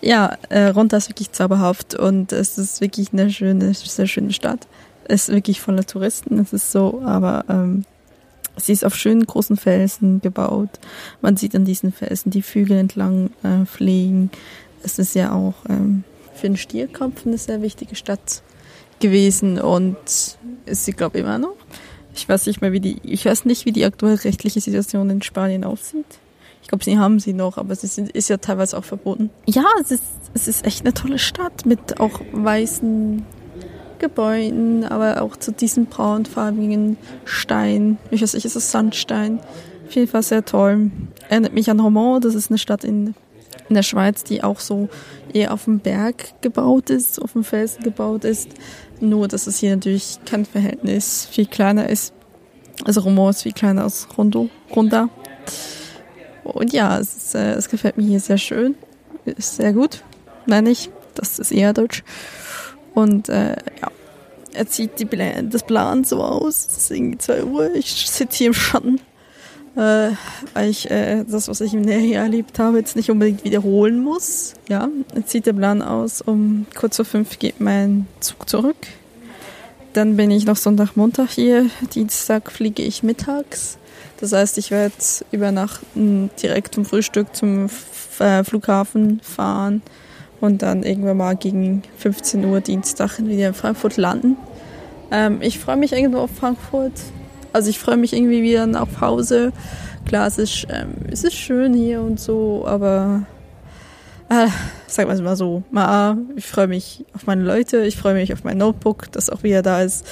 Ja, 0.00 0.36
äh, 0.48 0.64
Ronda 0.70 0.96
ist 0.96 1.08
wirklich 1.08 1.30
zauberhaft 1.30 1.94
und 1.94 2.32
es 2.32 2.58
ist 2.58 2.80
wirklich 2.80 3.12
eine 3.12 3.30
schöne, 3.30 3.74
sehr 3.74 4.08
schöne 4.08 4.32
Stadt. 4.32 4.66
Es 5.04 5.28
ist 5.28 5.34
wirklich 5.36 5.60
voller 5.60 5.86
Touristen, 5.86 6.40
es 6.40 6.52
ist 6.52 6.72
so, 6.72 7.00
aber 7.04 7.44
ähm, 7.48 7.84
Sie 8.58 8.72
ist 8.72 8.84
auf 8.84 8.94
schönen 8.94 9.24
großen 9.24 9.56
Felsen 9.56 10.20
gebaut. 10.20 10.70
Man 11.20 11.36
sieht 11.36 11.54
an 11.54 11.64
diesen 11.64 11.92
Felsen 11.92 12.30
die 12.30 12.42
Vögel 12.42 12.78
entlang 12.78 13.30
äh, 13.42 13.64
fliegen. 13.66 14.30
Es 14.82 14.98
ist 14.98 15.14
ja 15.14 15.32
auch 15.32 15.54
ähm, 15.68 16.04
für 16.34 16.48
den 16.48 16.56
Stierkampf 16.56 17.26
eine 17.26 17.38
sehr 17.38 17.62
wichtige 17.62 17.94
Stadt 17.94 18.42
gewesen 19.00 19.60
und 19.60 19.96
ist 20.66 20.84
sie, 20.84 20.92
glaube 20.92 21.18
ich, 21.18 21.24
immer 21.24 21.38
noch. 21.38 21.56
Ich 22.14 22.28
weiß 22.28 22.46
nicht 22.46 22.60
mehr, 22.60 22.72
wie 22.72 22.80
die, 22.80 22.98
ich 23.02 23.24
weiß 23.24 23.44
nicht, 23.44 23.64
wie 23.64 23.72
die 23.72 23.84
aktuelle 23.84 24.22
rechtliche 24.24 24.60
Situation 24.60 25.08
in 25.10 25.22
Spanien 25.22 25.64
aussieht. 25.64 26.18
Ich 26.62 26.68
glaube, 26.68 26.84
sie 26.84 26.98
haben 26.98 27.20
sie 27.20 27.32
noch, 27.32 27.56
aber 27.56 27.72
es 27.72 27.84
ist, 27.84 27.98
ist 27.98 28.28
ja 28.28 28.36
teilweise 28.36 28.76
auch 28.76 28.84
verboten. 28.84 29.30
Ja, 29.46 29.64
es 29.80 29.90
ist, 29.90 30.02
es 30.34 30.48
ist 30.48 30.66
echt 30.66 30.82
eine 30.82 30.92
tolle 30.92 31.18
Stadt 31.18 31.64
mit 31.64 32.00
auch 32.00 32.20
weißen 32.32 33.24
Gebäuden, 33.98 34.84
aber 34.84 35.22
auch 35.22 35.36
zu 35.36 35.52
diesem 35.52 35.86
braunfarbigen 35.86 36.96
Stein. 37.24 37.98
Ich 38.10 38.22
weiß 38.22 38.34
nicht, 38.34 38.44
ist 38.44 38.56
es 38.56 38.70
Sandstein. 38.70 39.40
Auf 39.86 39.94
jeden 39.94 40.08
Fall 40.08 40.22
sehr 40.22 40.44
toll. 40.44 40.90
Erinnert 41.28 41.54
mich 41.54 41.70
an 41.70 41.80
Romont, 41.80 42.24
das 42.24 42.34
ist 42.34 42.50
eine 42.50 42.58
Stadt 42.58 42.84
in, 42.84 43.14
in 43.68 43.74
der 43.74 43.82
Schweiz, 43.82 44.24
die 44.24 44.42
auch 44.42 44.60
so 44.60 44.88
eher 45.32 45.52
auf 45.52 45.64
dem 45.64 45.78
Berg 45.78 46.40
gebaut 46.40 46.90
ist, 46.90 47.20
auf 47.20 47.32
dem 47.32 47.44
Felsen 47.44 47.82
gebaut 47.82 48.24
ist. 48.24 48.50
Nur, 49.00 49.28
dass 49.28 49.46
es 49.46 49.58
hier 49.58 49.74
natürlich 49.74 50.18
kein 50.26 50.44
Verhältnis 50.44 51.26
viel 51.30 51.46
kleiner 51.46 51.88
ist. 51.88 52.12
Also 52.84 53.00
Romont 53.00 53.34
ist 53.36 53.42
viel 53.42 53.52
kleiner 53.52 53.82
als 53.84 54.08
Rondo, 54.16 54.48
Ronda. 54.74 55.08
Und 56.44 56.72
ja, 56.72 56.98
es, 56.98 57.16
ist, 57.16 57.34
äh, 57.34 57.52
es 57.52 57.68
gefällt 57.68 57.96
mir 57.96 58.04
hier 58.04 58.20
sehr 58.20 58.38
schön. 58.38 58.74
Ist 59.24 59.56
sehr 59.56 59.72
gut, 59.72 60.02
meine 60.46 60.70
ich. 60.70 60.90
Das 61.14 61.38
ist 61.38 61.50
eher 61.50 61.72
deutsch. 61.72 62.04
Und 62.98 63.28
äh, 63.28 63.54
ja, 63.80 63.92
er 64.54 64.66
zieht 64.66 64.98
die 64.98 65.04
Plan, 65.04 65.50
das 65.50 65.62
Plan 65.62 66.02
so 66.02 66.20
aus. 66.20 66.66
Es 66.66 66.76
ist 66.78 66.90
irgendwie 66.90 67.18
2 67.18 67.44
Uhr. 67.44 67.74
Ich 67.76 68.10
sitze 68.10 68.38
hier 68.38 68.46
im 68.48 68.54
Schatten, 68.54 69.00
äh, 69.76 70.10
weil 70.52 70.68
ich 70.68 70.90
äh, 70.90 71.22
das, 71.22 71.46
was 71.46 71.60
ich 71.60 71.74
im 71.74 71.82
Näher 71.82 72.22
erlebt 72.22 72.58
habe, 72.58 72.78
jetzt 72.78 72.96
nicht 72.96 73.08
unbedingt 73.08 73.44
wiederholen 73.44 74.02
muss. 74.02 74.54
Ja, 74.68 74.88
er 75.14 75.24
zieht 75.24 75.46
der 75.46 75.52
Plan 75.52 75.80
aus. 75.80 76.22
Um 76.22 76.66
kurz 76.74 76.96
vor 76.96 77.04
fünf 77.04 77.38
geht 77.38 77.60
mein 77.60 78.08
Zug 78.18 78.48
zurück. 78.48 78.88
Dann 79.92 80.16
bin 80.16 80.32
ich 80.32 80.44
noch 80.44 80.56
Sonntag, 80.56 80.96
Montag 80.96 81.30
hier. 81.30 81.70
Dienstag 81.94 82.50
fliege 82.50 82.82
ich 82.82 83.04
mittags. 83.04 83.78
Das 84.18 84.32
heißt, 84.32 84.58
ich 84.58 84.72
werde 84.72 84.92
übernachten, 85.30 86.30
direkt 86.42 86.74
zum 86.74 86.84
Frühstück 86.84 87.36
zum 87.36 87.70
äh, 88.18 88.42
Flughafen 88.42 89.20
fahren 89.20 89.82
und 90.40 90.62
dann 90.62 90.82
irgendwann 90.82 91.16
mal 91.16 91.36
gegen 91.36 91.82
15 91.98 92.44
Uhr 92.44 92.60
Dienstag 92.60 93.18
wieder 93.18 93.48
in 93.48 93.54
Frankfurt 93.54 93.96
landen. 93.96 94.36
Ähm, 95.10 95.38
ich 95.40 95.58
freue 95.58 95.76
mich 95.76 95.92
irgendwo 95.92 96.18
auf 96.18 96.30
Frankfurt. 96.30 96.92
Also 97.52 97.70
ich 97.70 97.78
freue 97.78 97.96
mich 97.96 98.12
irgendwie 98.12 98.42
wieder 98.42 98.66
nach 98.66 99.00
Hause. 99.00 99.52
Klar, 100.04 100.26
es 100.26 100.38
ist, 100.38 100.66
ähm, 100.70 100.94
es 101.10 101.24
ist 101.24 101.34
schön 101.34 101.74
hier 101.74 102.00
und 102.00 102.20
so, 102.20 102.64
aber 102.66 103.26
äh, 104.28 104.48
sagen 104.86 105.08
wir 105.08 105.14
es 105.14 105.22
mal 105.22 105.36
so. 105.36 105.62
Mal, 105.70 106.18
ich 106.36 106.46
freue 106.46 106.66
mich 106.66 107.04
auf 107.14 107.26
meine 107.26 107.42
Leute, 107.42 107.84
ich 107.84 107.96
freue 107.96 108.14
mich 108.14 108.32
auf 108.32 108.44
mein 108.44 108.58
Notebook, 108.58 109.10
das 109.12 109.30
auch 109.30 109.42
wieder 109.42 109.62
da 109.62 109.82
ist. 109.82 110.06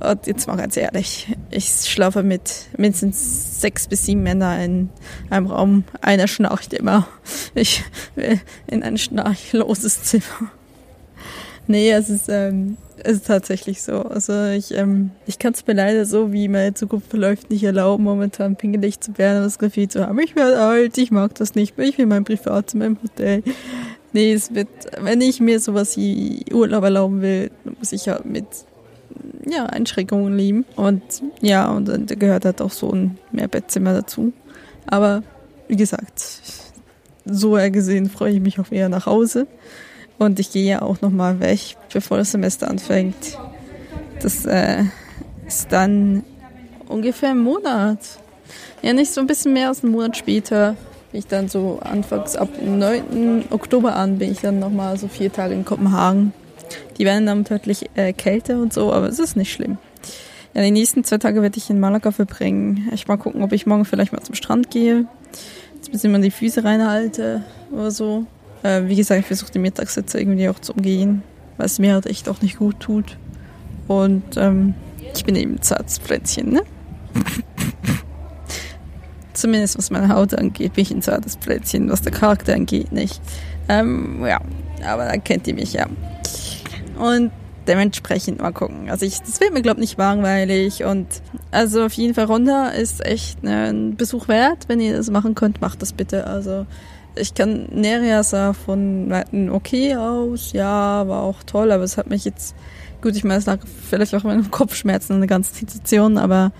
Und 0.00 0.26
jetzt 0.26 0.46
mal 0.46 0.56
ganz 0.56 0.76
ehrlich, 0.76 1.26
ich 1.50 1.68
schlafe 1.68 2.22
mit 2.22 2.66
mindestens 2.76 3.60
sechs 3.60 3.88
bis 3.88 4.06
sieben 4.06 4.22
Männern 4.22 4.60
in 4.60 4.88
einem 5.30 5.46
Raum. 5.46 5.84
Einer 6.00 6.28
schnarcht 6.28 6.72
immer. 6.72 7.08
Ich 7.54 7.82
will 8.14 8.40
in 8.68 8.82
ein 8.82 8.96
schnarchloses 8.96 10.04
Zimmer. 10.04 10.50
Nee, 11.66 11.90
es 11.90 12.08
ist, 12.08 12.28
ähm, 12.28 12.78
es 13.04 13.18
ist 13.18 13.26
tatsächlich 13.26 13.82
so. 13.82 14.02
Also 14.02 14.46
ich, 14.46 14.72
ähm, 14.74 15.10
ich 15.26 15.38
kann 15.38 15.52
es 15.52 15.66
mir 15.66 15.74
leider 15.74 16.06
so, 16.06 16.32
wie 16.32 16.48
meine 16.48 16.74
Zukunft 16.74 17.10
verläuft, 17.10 17.50
nicht 17.50 17.62
erlauben, 17.64 18.04
momentan 18.04 18.56
pingelig 18.56 19.00
zu 19.00 19.18
werden 19.18 19.38
und 19.38 19.44
das 19.44 19.58
Gefühl 19.58 19.88
zu 19.88 20.06
haben, 20.06 20.18
ich 20.20 20.34
werde 20.34 20.58
alt, 20.60 20.96
ich 20.96 21.10
mag 21.10 21.34
das 21.34 21.54
nicht 21.54 21.76
mehr, 21.76 21.86
ich 21.86 21.98
will 21.98 22.06
mein 22.06 22.24
Privatzimmer 22.24 22.86
im 22.86 22.98
Hotel. 23.02 23.42
Nee, 24.14 24.32
es 24.32 24.54
wird, 24.54 24.68
wenn 24.98 25.20
ich 25.20 25.40
mir 25.40 25.60
sowas 25.60 25.96
wie 25.98 26.46
Urlaub 26.50 26.84
erlauben 26.84 27.20
will, 27.20 27.50
muss 27.78 27.92
ich 27.92 28.06
ja 28.06 28.20
mit 28.24 28.46
ja, 29.46 29.66
Einschränkungen 29.66 30.36
leben. 30.36 30.64
Und 30.76 31.02
ja, 31.40 31.70
und 31.70 31.88
dann 31.88 32.06
gehört 32.06 32.44
halt 32.44 32.60
auch 32.60 32.70
so 32.70 32.90
ein 32.92 33.18
Mehrbettzimmer 33.32 33.92
dazu. 33.92 34.32
Aber 34.86 35.22
wie 35.68 35.76
gesagt, 35.76 36.22
so 37.24 37.52
gesehen 37.52 38.08
freue 38.08 38.32
ich 38.32 38.40
mich 38.40 38.58
auch 38.58 38.72
eher 38.72 38.88
nach 38.88 39.06
Hause. 39.06 39.46
Und 40.18 40.40
ich 40.40 40.50
gehe 40.50 40.64
ja 40.64 40.82
auch 40.82 41.00
nochmal 41.00 41.40
weg, 41.40 41.76
bevor 41.92 42.18
das 42.18 42.32
Semester 42.32 42.68
anfängt. 42.68 43.38
Das 44.20 44.44
äh, 44.46 44.84
ist 45.46 45.72
dann 45.72 46.24
ungefähr 46.88 47.30
ein 47.30 47.38
Monat. 47.38 48.00
Ja, 48.82 48.92
nicht 48.92 49.12
so 49.12 49.20
ein 49.20 49.26
bisschen 49.26 49.52
mehr 49.52 49.68
als 49.68 49.84
einen 49.84 49.92
Monat 49.92 50.16
später. 50.16 50.74
Bin 51.12 51.20
ich 51.20 51.26
dann 51.26 51.48
so 51.48 51.78
anfangs 51.82 52.36
ab 52.36 52.48
9. 52.60 53.44
Oktober 53.50 53.94
an 53.94 54.18
bin 54.18 54.32
ich 54.32 54.40
dann 54.40 54.58
nochmal 54.58 54.98
so 54.98 55.08
vier 55.08 55.32
Tage 55.32 55.54
in 55.54 55.64
Kopenhagen. 55.64 56.32
Die 56.98 57.04
werden 57.04 57.26
dann 57.26 57.44
deutlich 57.44 57.88
äh, 57.94 58.12
kälter 58.12 58.60
und 58.60 58.72
so, 58.72 58.92
aber 58.92 59.06
es 59.06 59.18
ist 59.18 59.36
nicht 59.36 59.52
schlimm. 59.52 59.78
Ja, 60.54 60.62
die 60.62 60.70
nächsten 60.70 61.04
zwei 61.04 61.18
Tage 61.18 61.42
werde 61.42 61.58
ich 61.58 61.70
in 61.70 61.78
Malaga 61.78 62.10
verbringen. 62.10 62.88
Ich 62.92 63.06
mal 63.06 63.16
gucken, 63.16 63.42
ob 63.42 63.52
ich 63.52 63.66
morgen 63.66 63.84
vielleicht 63.84 64.12
mal 64.12 64.22
zum 64.22 64.34
Strand 64.34 64.70
gehe. 64.70 65.06
Jetzt 65.74 65.92
bisschen 65.92 66.10
mal 66.10 66.20
die 66.20 66.30
Füße 66.30 66.64
reinhalte 66.64 67.44
oder 67.70 67.90
so. 67.90 68.26
Äh, 68.62 68.82
wie 68.86 68.96
gesagt, 68.96 69.20
ich 69.20 69.26
versuche 69.26 69.52
die 69.52 69.60
Mittagssitze 69.60 70.18
irgendwie 70.18 70.48
auch 70.48 70.58
zu 70.58 70.72
umgehen, 70.72 71.22
weil 71.56 71.66
es 71.66 71.78
mir 71.78 71.92
halt 71.94 72.06
echt 72.06 72.28
auch 72.28 72.42
nicht 72.42 72.58
gut 72.58 72.80
tut. 72.80 73.16
Und 73.86 74.36
ähm, 74.36 74.74
ich 75.14 75.24
bin 75.24 75.36
eben 75.36 75.54
ein 75.54 75.62
zartes 75.62 75.98
Pflänzchen, 75.98 76.52
ne? 76.52 76.62
Zumindest 79.32 79.78
was 79.78 79.90
meine 79.90 80.08
Haut 80.08 80.34
angeht, 80.34 80.72
bin 80.72 80.82
ich 80.82 80.90
ein 80.90 81.02
zartes 81.02 81.36
Pflänzchen, 81.36 81.90
was 81.90 82.02
der 82.02 82.12
Charakter 82.12 82.54
angeht, 82.54 82.90
nicht. 82.90 83.20
Ähm, 83.68 84.24
ja, 84.26 84.40
aber 84.84 85.04
dann 85.04 85.22
kennt 85.22 85.46
ihr 85.46 85.54
mich 85.54 85.74
ja. 85.74 85.86
Und 86.98 87.30
dementsprechend 87.68 88.40
mal 88.40 88.52
gucken. 88.52 88.90
Also 88.90 89.04
ich, 89.04 89.20
das 89.20 89.40
wird 89.40 89.52
mir 89.52 89.62
glaube 89.62 89.80
ich 89.80 89.90
nicht 89.90 89.98
langweilig 89.98 90.84
und 90.84 91.06
also 91.50 91.84
auf 91.84 91.92
jeden 91.92 92.14
Fall 92.14 92.24
Ronda 92.24 92.68
ist 92.68 93.04
echt 93.04 93.44
ein 93.44 93.94
Besuch 93.96 94.26
wert. 94.26 94.64
Wenn 94.68 94.80
ihr 94.80 94.96
das 94.96 95.10
machen 95.10 95.34
könnt, 95.34 95.60
macht 95.60 95.82
das 95.82 95.92
bitte. 95.92 96.26
Also 96.26 96.66
ich 97.14 97.34
kann 97.34 97.68
Neria 97.72 98.22
sah 98.22 98.52
von 98.52 99.10
Weitem 99.10 99.52
okay 99.52 99.96
aus, 99.96 100.52
ja, 100.52 101.06
war 101.06 101.22
auch 101.22 101.42
toll, 101.42 101.72
aber 101.72 101.84
es 101.84 101.96
hat 101.96 102.08
mich 102.08 102.24
jetzt, 102.24 102.54
gut, 103.02 103.16
ich 103.16 103.24
meine, 103.24 103.38
es 103.38 103.46
lag 103.46 103.58
vielleicht 103.88 104.14
auch 104.14 104.24
meinem 104.24 104.50
Kopfschmerzen 104.50 105.14
in 105.14 105.20
der 105.20 105.28
ganzen 105.28 105.54
Situation, 105.54 106.16
aber 106.16 106.52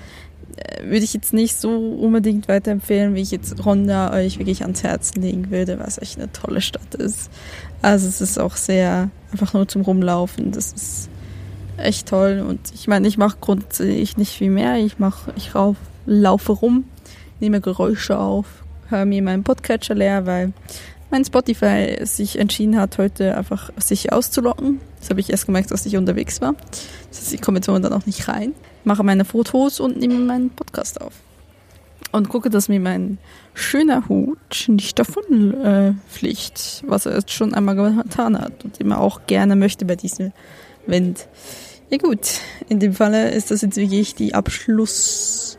äh, 0.56 0.84
würde 0.84 1.04
ich 1.04 1.14
jetzt 1.14 1.32
nicht 1.32 1.56
so 1.56 1.70
unbedingt 1.70 2.48
weiterempfehlen, 2.48 3.14
wie 3.14 3.22
ich 3.22 3.30
jetzt 3.30 3.64
Ronda 3.64 4.12
euch 4.12 4.38
wirklich 4.38 4.62
ans 4.62 4.82
Herzen 4.82 5.22
legen 5.22 5.50
würde, 5.50 5.78
was 5.78 5.98
echt 5.98 6.18
eine 6.18 6.32
tolle 6.32 6.60
Stadt 6.60 6.94
ist. 6.96 7.30
Also 7.82 8.08
es 8.08 8.20
ist 8.20 8.38
auch 8.38 8.56
sehr 8.56 9.10
einfach 9.32 9.52
nur 9.52 9.68
zum 9.68 9.82
Rumlaufen. 9.82 10.52
Das 10.52 10.72
ist 10.72 11.10
echt 11.76 12.08
toll. 12.08 12.44
Und 12.46 12.60
ich 12.74 12.88
meine, 12.88 13.08
ich 13.08 13.18
mache 13.18 13.38
grundsätzlich 13.40 14.16
nicht 14.16 14.32
viel 14.32 14.50
mehr. 14.50 14.76
Ich 14.76 14.98
mache, 14.98 15.32
ich 15.36 15.54
rauf, 15.54 15.76
laufe 16.06 16.52
rum, 16.52 16.84
nehme 17.40 17.60
Geräusche 17.60 18.18
auf, 18.18 18.46
höre 18.88 19.04
mir 19.04 19.22
meinen 19.22 19.44
Podcatcher 19.44 19.94
leer, 19.94 20.26
weil 20.26 20.52
mein 21.10 21.24
Spotify 21.24 21.98
sich 22.02 22.38
entschieden 22.38 22.78
hat, 22.78 22.98
heute 22.98 23.36
einfach 23.36 23.70
sich 23.78 24.12
auszulocken. 24.12 24.80
Das 25.00 25.10
habe 25.10 25.20
ich 25.20 25.30
erst 25.30 25.46
gemerkt, 25.46 25.70
dass 25.70 25.86
ich 25.86 25.96
unterwegs 25.96 26.40
war. 26.40 26.54
Das 27.10 27.20
heißt, 27.20 27.34
ich 27.34 27.40
komme 27.40 27.58
jetzt 27.58 27.68
momentan 27.68 27.92
auch 27.92 28.06
nicht 28.06 28.28
rein. 28.28 28.52
Mache 28.84 29.02
meine 29.02 29.24
Fotos 29.24 29.80
und 29.80 29.98
nehme 29.98 30.18
meinen 30.18 30.50
Podcast 30.50 31.00
auf. 31.00 31.12
Und 32.11 32.30
gucke, 32.30 32.48
dass 32.48 32.68
mir 32.68 32.80
mein 32.80 33.18
schöner 33.52 34.08
Hut 34.08 34.66
nicht 34.68 34.98
davon 34.98 35.54
äh, 35.62 35.92
fliegt, 36.08 36.82
was 36.87 37.04
er 37.04 37.16
jetzt 37.16 37.32
schon 37.32 37.52
einmal 37.52 37.74
getan 37.74 38.38
hat 38.38 38.64
und 38.64 38.80
immer 38.80 38.98
auch 39.00 39.26
gerne 39.26 39.56
möchte 39.56 39.84
bei 39.84 39.94
diesem 39.94 40.32
Wind. 40.87 41.28
Ja 41.90 41.98
gut, 41.98 42.40
in 42.68 42.80
dem 42.80 42.94
Falle 42.94 43.30
ist 43.30 43.50
das 43.50 43.62
jetzt 43.62 43.76
wirklich 43.76 44.14
die 44.14 44.34
Abschluss, 44.34 45.58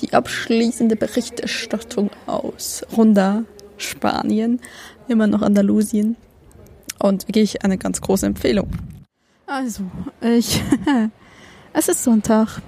die 0.00 0.12
abschließende 0.12 0.96
Berichterstattung 0.96 2.10
aus 2.26 2.84
Ronda, 2.96 3.44
Spanien, 3.76 4.60
immer 5.08 5.26
noch 5.26 5.42
Andalusien 5.42 6.16
und 6.98 7.28
wirklich 7.28 7.64
eine 7.64 7.78
ganz 7.78 8.00
große 8.00 8.26
Empfehlung. 8.26 8.68
Also, 9.46 9.84
ich, 10.20 10.60
es 11.72 11.88
ist 11.88 12.02
Sonntag. 12.02 12.60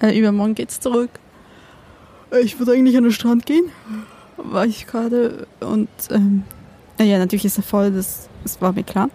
Äh, 0.00 0.18
übermorgen 0.18 0.54
geht's 0.54 0.80
zurück. 0.80 1.10
Ich 2.40 2.58
würde 2.58 2.72
eigentlich 2.72 2.96
an 2.96 3.02
den 3.02 3.12
Strand 3.12 3.44
gehen, 3.44 3.66
war 4.36 4.64
ich 4.64 4.86
gerade. 4.86 5.46
Und 5.60 5.88
ähm, 6.10 6.44
ja, 6.98 7.18
natürlich 7.18 7.44
ist 7.44 7.58
er 7.58 7.62
voll, 7.62 7.90
das, 7.90 8.28
das 8.42 8.60
war 8.60 8.72
mir 8.72 8.84
klar. 8.84 9.10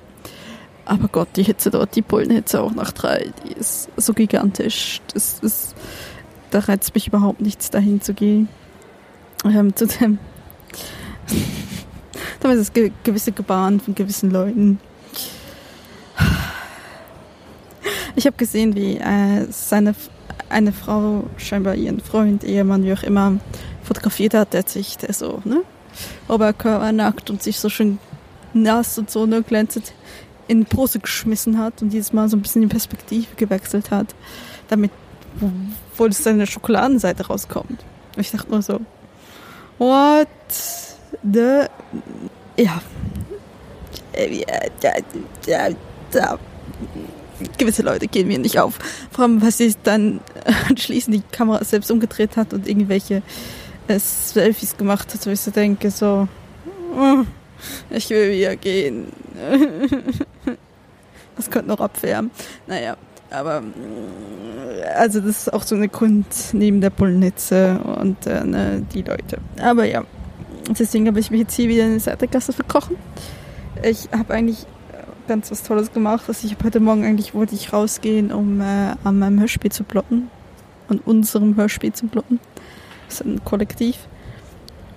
Aber 0.86 1.08
Gott, 1.08 1.30
die 1.36 1.44
Hitze 1.44 1.70
dort, 1.70 1.96
die 1.96 2.02
Bullenhitze 2.02 2.62
auch 2.62 2.74
nach 2.74 2.92
drei, 2.92 3.32
die 3.44 3.54
ist 3.54 3.90
so 3.98 4.14
gigantisch. 4.14 5.02
Das 5.14 5.40
ist, 5.40 5.76
da 6.52 6.60
reizt 6.60 6.94
mich 6.96 7.08
überhaupt 7.08 7.42
nichts, 7.42 7.70
dahin 7.70 8.02
zu 8.02 8.14
gehen. 8.14 8.48
Ähm, 9.44 9.76
zu 9.76 9.88
dem, 9.88 10.20
da 12.40 12.52
ist 12.52 12.60
es 12.60 12.74
ge 12.74 12.92
gewisse 13.04 13.32
Gebaren 13.32 13.80
von 13.80 13.96
gewissen 13.96 14.32
Leuten. 14.32 14.80
Ich 18.16 18.26
habe 18.26 18.38
gesehen, 18.38 18.76
wie 18.76 18.98
äh, 18.98 19.46
seine 19.52 19.94
eine 20.50 20.72
Frau 20.72 21.24
scheinbar 21.38 21.76
ihren 21.76 22.00
Freund, 22.00 22.44
Ehemann, 22.44 22.84
wie 22.84 22.94
auch 22.94 23.04
immer, 23.04 23.40
fotografiert 23.84 24.34
hat, 24.34 24.54
der 24.54 24.64
sich 24.68 24.98
der 24.98 25.14
so, 25.14 25.42
ne, 25.46 25.62
Oberkörper 26.28 26.92
nackt 26.92 27.30
und 27.30 27.42
sich 27.42 27.60
so 27.60 27.70
schön 27.70 28.00
nass 28.54 28.98
und 28.98 29.10
so, 29.10 29.26
ne, 29.26 29.44
glänzend 29.44 29.94
in 30.48 30.66
Pose 30.66 31.00
geschmissen 31.00 31.58
hat 31.58 31.82
und 31.82 31.94
jedes 31.94 32.14
Mal 32.14 32.30
so 32.30 32.38
ein 32.38 32.42
bisschen 32.42 32.62
die 32.62 32.68
Perspektive 32.68 33.36
gewechselt 33.36 33.92
hat, 33.92 34.16
damit 34.70 34.92
wohl 35.98 36.10
es 36.10 36.24
seine 36.24 36.48
Schokoladenseite 36.48 37.28
rauskommt. 37.28 37.84
Und 38.16 38.22
ich 38.22 38.32
dachte 38.32 38.50
nur 38.50 38.62
so, 38.62 38.80
what 39.78 40.28
the, 41.24 41.66
ja, 42.58 42.82
ja, 44.16 44.92
ja, 45.46 45.68
ja, 46.14 46.38
gewisse 47.58 47.82
Leute 47.82 48.08
gehen 48.08 48.28
mir 48.28 48.40
nicht 48.40 48.60
auf. 48.60 48.80
Vor 49.12 49.26
allem, 49.26 49.42
was 49.42 49.58
sie 49.58 49.76
dann 49.84 50.20
anschließend 50.70 51.16
die 51.16 51.24
Kamera 51.32 51.64
selbst 51.64 51.92
umgedreht 51.92 52.38
hat 52.38 52.54
und 52.54 52.68
irgendwelche 52.68 53.22
äh, 53.88 54.00
Selfies 54.00 54.78
gemacht 54.78 55.14
hat, 55.14 55.26
wo 55.26 55.30
ich 55.30 55.40
so 55.40 55.52
denke, 55.52 55.92
so, 55.92 56.28
oh, 56.96 57.24
ich 57.90 58.10
will 58.10 58.32
wieder 58.32 58.56
gehen. 58.56 59.12
das 61.36 61.50
könnte 61.50 61.70
noch 61.70 61.80
abwärmen. 61.80 62.32
Naja, 62.66 62.98
aber 63.30 63.64
also 64.96 65.20
das 65.20 65.48
ist 65.48 65.54
auch 65.54 65.64
so 65.64 65.76
eine 65.76 65.90
Grund 65.90 66.26
neben 66.54 66.82
der 66.82 66.90
Bullnitze 66.90 67.80
und 67.80 68.26
äh, 68.26 68.44
ne, 68.44 68.86
die 68.94 69.02
Leute. 69.02 69.40
Aber 69.62 69.86
ja, 69.86 70.04
deswegen 70.70 71.08
habe 71.08 71.20
ich 71.20 71.32
mich 71.32 71.42
jetzt 71.42 71.56
hier 71.56 71.70
wieder 71.70 71.84
in 71.84 71.92
der 71.92 72.00
Seitengasse 72.00 72.54
verkrochen. 72.54 72.96
Ich 73.84 74.10
habe 74.12 74.34
eigentlich 74.34 74.66
ganz 75.28 75.52
was 75.52 75.64
Tolles 75.64 75.92
gemacht. 75.92 76.24
Also 76.28 76.48
ich 76.48 76.54
habe 76.54 76.66
heute 76.66 76.80
Morgen 76.80 77.04
eigentlich 77.04 77.34
wollte 77.34 77.56
ich 77.56 77.74
rausgehen, 77.74 78.32
um 78.32 78.62
äh, 78.62 78.96
an 79.04 79.20
meinem 79.20 79.40
Hörspiel 79.40 79.72
zu 79.72 79.84
plotten. 79.84 80.30
An 80.88 81.00
unserem 81.00 81.56
Hörspiel 81.56 81.94
zu 81.94 82.08
plotten. 82.08 82.40
Das 83.08 83.22
ist 83.22 83.26
ein 83.26 83.44
Kollektiv. 83.44 84.08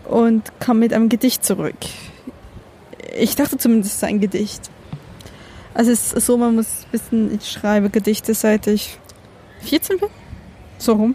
Und 0.09 0.59
kam 0.61 0.79
mit 0.79 0.93
einem 0.93 1.09
Gedicht 1.09 1.45
zurück. 1.45 1.77
Ich 3.17 3.37
dachte 3.37 3.59
zumindest, 3.59 3.91
es 3.91 3.97
ist 3.97 4.05
ein 4.05 4.21
Gedicht. 4.21 4.71
Also 5.75 5.93
es 5.93 6.13
ist 6.13 6.27
so, 6.27 6.37
man 6.37 6.55
muss 6.55 6.87
wissen, 6.91 7.35
ich 7.35 7.51
schreibe 7.51 7.91
Gedichte 7.91 8.35
seit 8.35 8.67
ich 8.67 8.99
14 9.63 9.99
bin. 9.99 10.09
So 10.79 10.95
rum. 10.95 11.15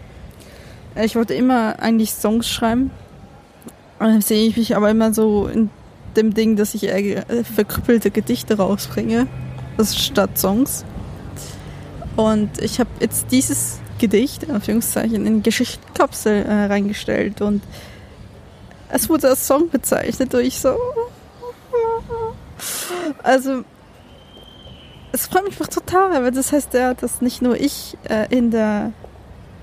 Ich 0.94 1.16
wollte 1.16 1.34
immer 1.34 1.78
eigentlich 1.78 2.12
Songs 2.12 2.48
schreiben. 2.48 2.90
Und 3.98 4.06
dann 4.06 4.20
sehe 4.20 4.46
ich 4.46 4.56
mich 4.56 4.76
aber 4.76 4.90
immer 4.90 5.12
so 5.12 5.46
in 5.46 5.70
dem 6.16 6.34
Ding, 6.34 6.56
dass 6.56 6.74
ich 6.74 6.84
äh, 6.84 7.44
verkrüppelte 7.44 8.10
Gedichte 8.10 8.56
rausbringe, 8.56 9.26
das 9.76 9.96
statt 9.96 10.38
Songs. 10.38 10.84
Und 12.16 12.60
ich 12.60 12.80
habe 12.80 12.90
jetzt 13.00 13.26
dieses 13.30 13.78
Gedicht, 13.98 14.44
in 14.44 14.50
Anführungszeichen, 14.50 15.26
in 15.26 15.42
Geschichtenkapsel 15.42 16.44
äh, 16.44 16.64
reingestellt 16.66 17.40
und 17.40 17.62
es 18.88 19.08
wurde 19.08 19.28
als 19.28 19.46
Song 19.46 19.68
bezeichnet 19.68 20.32
und 20.34 20.40
ich 20.40 20.58
so. 20.58 20.76
Also, 23.22 23.64
es 25.12 25.26
freut 25.26 25.44
mich 25.44 25.52
einfach 25.52 25.68
total, 25.68 26.22
weil 26.22 26.30
das 26.30 26.52
heißt 26.52 26.74
ja, 26.74 26.94
dass 26.94 27.20
nicht 27.20 27.42
nur 27.42 27.58
ich 27.58 27.96
äh, 28.08 28.26
in 28.34 28.50
der 28.50 28.92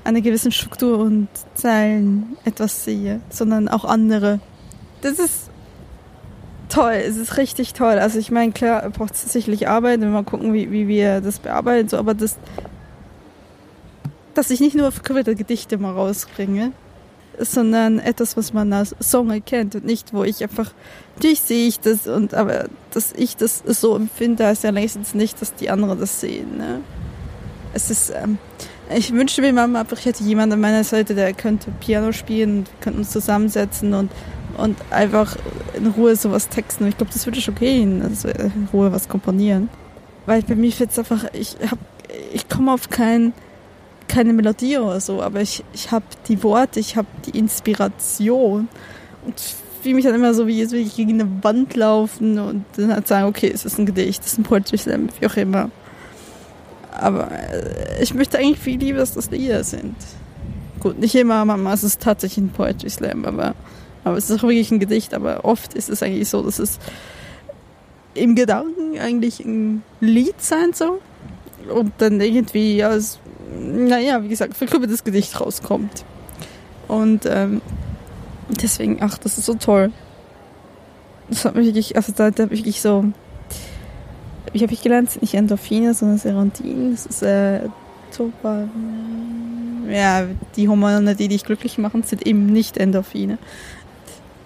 einer 0.04 0.22
gewissen 0.22 0.52
Struktur 0.52 1.00
und 1.00 1.30
Zeilen 1.54 2.38
etwas 2.44 2.84
sehe, 2.84 3.22
sondern 3.30 3.70
auch 3.70 3.86
andere. 3.86 4.40
Das 5.02 5.14
ist 5.20 5.50
toll, 6.70 6.94
es 6.94 7.18
ist 7.18 7.38
richtig 7.38 7.74
toll. 7.74 8.00
Also 8.00 8.20
ich 8.20 8.32
meine, 8.32 8.52
klar, 8.52 8.90
braucht 8.90 9.14
es 9.14 9.32
sicherlich 9.32 9.68
Arbeit, 9.68 10.02
wenn 10.02 10.12
wir 10.12 10.24
gucken, 10.24 10.54
wie, 10.54 10.72
wie 10.72 10.88
wir 10.88 11.22
das 11.22 11.40
bearbeiten, 11.40 11.90
so, 11.90 11.98
aber 11.98 12.14
das, 12.14 12.38
dass 14.34 14.50
ich 14.50 14.60
nicht 14.60 14.76
nur 14.76 14.92
verkörperte 14.92 15.36
Gedichte 15.36 15.78
mal 15.78 15.94
rausbringe, 15.94 16.72
sondern 17.40 18.00
etwas, 18.00 18.38
was 18.38 18.54
man 18.54 18.72
als 18.74 18.96
Song 19.00 19.32
erkennt 19.32 19.76
und 19.76 19.86
nicht, 19.86 20.14
wo 20.14 20.24
ich 20.24 20.44
einfach, 20.44 20.72
natürlich 21.16 21.42
sehe 21.42 21.68
ich 21.68 21.80
das 21.80 22.08
und 22.08 22.34
aber 22.34 22.68
dass 22.92 23.14
ich 23.14 23.36
das 23.36 23.64
so 23.66 23.96
empfinde, 23.96 24.46
heißt 24.46 24.64
ja 24.64 24.70
längstens 24.70 25.16
nicht, 25.16 25.42
dass 25.42 25.56
die 25.56 25.70
anderen 25.70 26.00
das 26.00 26.22
sehen. 26.22 26.58
Ne? 26.58 26.82
Es 27.74 27.90
ist, 27.90 28.12
ähm, 28.12 28.38
ich 28.96 29.12
wünschte 29.14 29.42
mir 29.42 29.54
mal 29.54 29.86
ich 29.92 30.06
hätte 30.06 30.24
jemanden 30.24 30.54
an 30.54 30.62
meiner 30.62 30.84
Seite, 30.84 31.16
der 31.16 31.34
könnte 31.34 31.72
Piano 31.80 32.12
spielen 32.12 32.60
und 32.60 32.82
könnten 32.82 33.00
uns 33.00 33.12
zusammensetzen 33.12 33.94
und, 33.94 34.12
und 34.58 34.78
einfach 34.90 35.36
in 35.76 35.88
Ruhe 35.88 36.16
sowas 36.16 36.50
texten. 36.50 36.88
Ich 36.88 36.98
glaube, 36.98 37.12
das 37.14 37.26
würde 37.26 37.42
schon 37.42 37.56
gehen, 37.56 38.02
also 38.02 38.28
in 38.30 38.68
Ruhe 38.72 38.92
was 38.92 39.10
komponieren. 39.10 39.70
Weil 40.26 40.42
bei 40.44 40.56
mir 40.56 40.72
fällt 40.72 40.92
es 40.92 41.00
einfach, 41.00 41.26
ich 41.34 41.58
hab, 41.70 41.80
ich 42.32 42.48
komme 42.48 42.74
auf 42.74 42.90
kein, 42.90 43.34
keine 44.08 44.34
Melodie 44.34 44.78
oder 44.78 45.00
so, 45.00 45.22
aber 45.22 45.42
ich, 45.42 45.64
ich 45.74 45.92
habe 45.92 46.06
die 46.28 46.42
Worte, 46.44 46.80
ich 46.80 46.96
habe 46.96 47.08
die 47.26 47.38
Inspiration 47.38 48.68
und 49.26 49.42
fühle 49.84 49.96
mich 49.96 50.06
dann 50.06 50.16
immer 50.16 50.34
so, 50.34 50.48
wie 50.48 50.60
jetzt 50.60 50.72
will 50.72 50.80
ich 50.80 50.96
gegen 50.96 51.20
eine 51.20 51.44
Wand 51.44 51.76
laufen 51.76 52.40
und 52.40 52.66
dann 52.78 52.94
halt 52.94 53.08
sagen, 53.08 53.28
okay, 53.28 53.52
es 53.54 53.66
ist 53.66 53.78
ein 53.78 53.86
Gedicht, 53.86 54.22
es 54.24 54.34
ist 54.34 54.40
ein 54.40 54.44
Poetry 54.44 54.78
Slam, 54.78 55.10
wie 55.20 55.28
auch 55.28 55.36
immer. 55.36 55.70
Aber 56.92 57.30
äh, 57.32 58.02
ich 58.02 58.14
möchte 58.14 58.38
eigentlich 58.38 58.60
viel 58.60 58.80
lieber, 58.80 59.00
dass 59.00 59.14
das 59.14 59.30
Lieder 59.30 59.64
sind. 59.64 59.96
Gut, 60.80 61.00
nicht 61.00 61.16
immer, 61.16 61.74
ist 61.74 61.84
es 61.84 61.98
tatsächlich 61.98 62.46
ein 62.46 62.50
Poetry 62.50 62.90
Slam, 62.90 63.26
aber, 63.26 63.56
aber 64.04 64.18
es 64.18 64.30
ist 64.30 64.40
auch 64.40 64.48
wirklich 64.48 64.72
ein 64.72 64.80
Gedicht, 64.80 65.14
aber 65.14 65.46
oft 65.46 65.74
ist 65.74 65.90
es 65.90 66.04
eigentlich 66.04 66.30
so, 66.30 66.42
dass 66.42 66.60
es 66.60 66.80
im 68.14 68.36
Gedanken 68.36 69.00
eigentlich 69.00 69.40
ein 69.40 69.84
Lied 70.00 70.40
sein 70.42 70.74
soll 70.74 71.00
und 71.74 71.94
dann 71.98 72.22
irgendwie 72.22 72.84
als, 72.84 73.20
naja, 73.60 74.24
wie 74.24 74.28
gesagt, 74.28 74.56
verkörpertes 74.56 75.04
Gedicht 75.04 75.40
rauskommt. 75.40 76.06
Und 76.88 77.26
ähm, 77.26 77.62
deswegen, 78.50 78.98
ach, 79.02 79.18
das 79.18 79.38
ist 79.38 79.46
so 79.46 79.56
toll. 79.56 79.92
Das 81.30 81.46
hat 81.46 81.56
mich 81.56 81.68
wirklich, 81.68 81.96
also 81.96 82.14
da, 82.16 82.30
da 82.30 82.44
habe 82.44 82.54
ich 82.54 82.60
wirklich 82.62 82.82
so 82.82 83.06
wie 84.54 84.62
habe 84.62 84.74
ich 84.74 84.82
gelernt, 84.82 85.20
nicht 85.22 85.34
Endorphine, 85.34 85.94
sondern 85.94 86.20
Serotin. 86.20 86.92
Das 86.92 87.06
ist 87.08 87.24
äh, 87.24 87.62
Topa. 88.16 88.68
Ja, 89.90 90.26
die 90.56 90.70
Hormone, 90.70 91.16
die 91.16 91.28
dich 91.28 91.44
glücklich 91.44 91.78
machen, 91.78 92.04
sind 92.04 92.26
eben 92.26 92.46
nicht 92.46 92.78
Endorphine. 92.78 93.38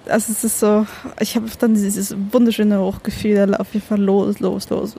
Also 0.10 0.32
es 0.32 0.44
ist 0.44 0.60
so, 0.60 0.86
ich 1.20 1.36
habe 1.36 1.48
dann 1.60 1.74
dieses 1.74 2.16
wunderschöne 2.32 2.80
Hochgefühl, 2.80 3.56
auf 3.56 3.74
jeden 3.74 3.86
Fall 3.86 4.02
los, 4.02 4.40
los, 4.40 4.70
los. 4.70 4.96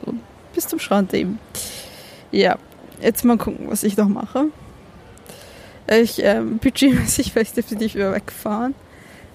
Bis 0.54 0.66
zum 0.66 0.78
Strand 0.78 1.14
eben. 1.14 1.38
Ja, 2.30 2.58
jetzt 3.00 3.24
mal 3.24 3.38
gucken, 3.38 3.66
was 3.68 3.82
ich 3.82 3.96
noch 3.96 4.08
mache. 4.08 4.46
Ich 5.90 6.22
ähm, 6.22 6.58
budgetmäßig 6.58 7.34
werde 7.34 7.48
ich 7.48 7.54
definitiv 7.54 7.94
wieder 7.94 8.12
wegfahren. 8.12 8.74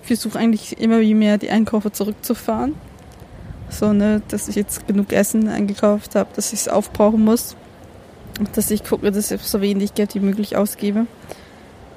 Ich 0.02 0.08
versuche 0.08 0.38
eigentlich 0.38 0.80
immer 0.80 1.00
wie 1.02 1.14
mehr 1.14 1.38
die 1.38 1.50
Einkäufe 1.50 1.92
zurückzufahren 1.92 2.76
so, 3.74 3.94
ne, 3.94 4.22
dass 4.28 4.48
ich 4.48 4.56
jetzt 4.56 4.88
genug 4.88 5.12
Essen 5.12 5.48
eingekauft 5.50 6.16
habe, 6.16 6.30
dass 6.36 6.54
ich 6.54 6.62
es 6.62 6.68
aufbrauchen 6.68 7.24
muss. 7.24 7.56
Dass 8.56 8.72
ich 8.72 8.84
gucke, 8.84 9.12
dass 9.12 9.32
ich 9.32 9.42
so 9.42 9.62
wenig 9.62 9.94
Geld 9.94 10.16
wie 10.16 10.20
möglich 10.20 10.56
ausgebe. 10.58 11.06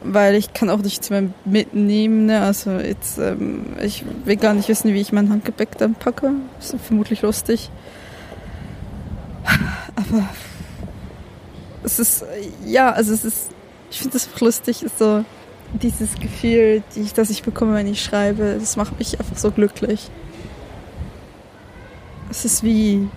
Weil 0.08 0.34
ich 0.34 0.52
kann 0.52 0.70
auch 0.70 0.82
nichts 0.82 1.10
mehr 1.10 1.24
mitnehmen. 1.44 2.26
Ne? 2.26 2.40
Also 2.40 2.72
jetzt, 2.72 3.18
ähm, 3.18 3.66
ich 3.82 4.04
will 4.24 4.36
gar 4.36 4.54
nicht 4.54 4.68
wissen, 4.68 4.92
wie 4.92 5.00
ich 5.00 5.12
mein 5.12 5.30
Handgepäck 5.30 5.76
dann 5.78 5.94
packe. 5.94 6.32
Ist 6.58 6.76
vermutlich 6.86 7.22
lustig. 7.22 7.70
Aber 9.96 10.28
es 11.82 11.98
ist, 11.98 12.24
ja, 12.64 12.90
also 12.90 13.12
es 13.12 13.24
ist, 13.24 13.50
ich 13.90 14.00
finde 14.00 14.16
es 14.16 14.28
lustig, 14.40 14.82
ist 14.82 14.98
so 14.98 15.24
dieses 15.72 16.14
Gefühl, 16.16 16.82
die 16.94 17.02
ich, 17.02 17.14
das 17.14 17.30
ich 17.30 17.42
bekomme, 17.42 17.74
wenn 17.74 17.86
ich 17.86 18.02
schreibe, 18.02 18.56
das 18.58 18.76
macht 18.76 18.98
mich 18.98 19.18
einfach 19.18 19.36
so 19.36 19.50
glücklich. 19.50 20.10
Es 22.30 22.44
ist 22.44 22.62
wie 22.62 23.08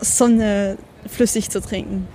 Sonne 0.00 0.78
flüssig 1.06 1.50
zu 1.50 1.60
trinken. 1.60 2.08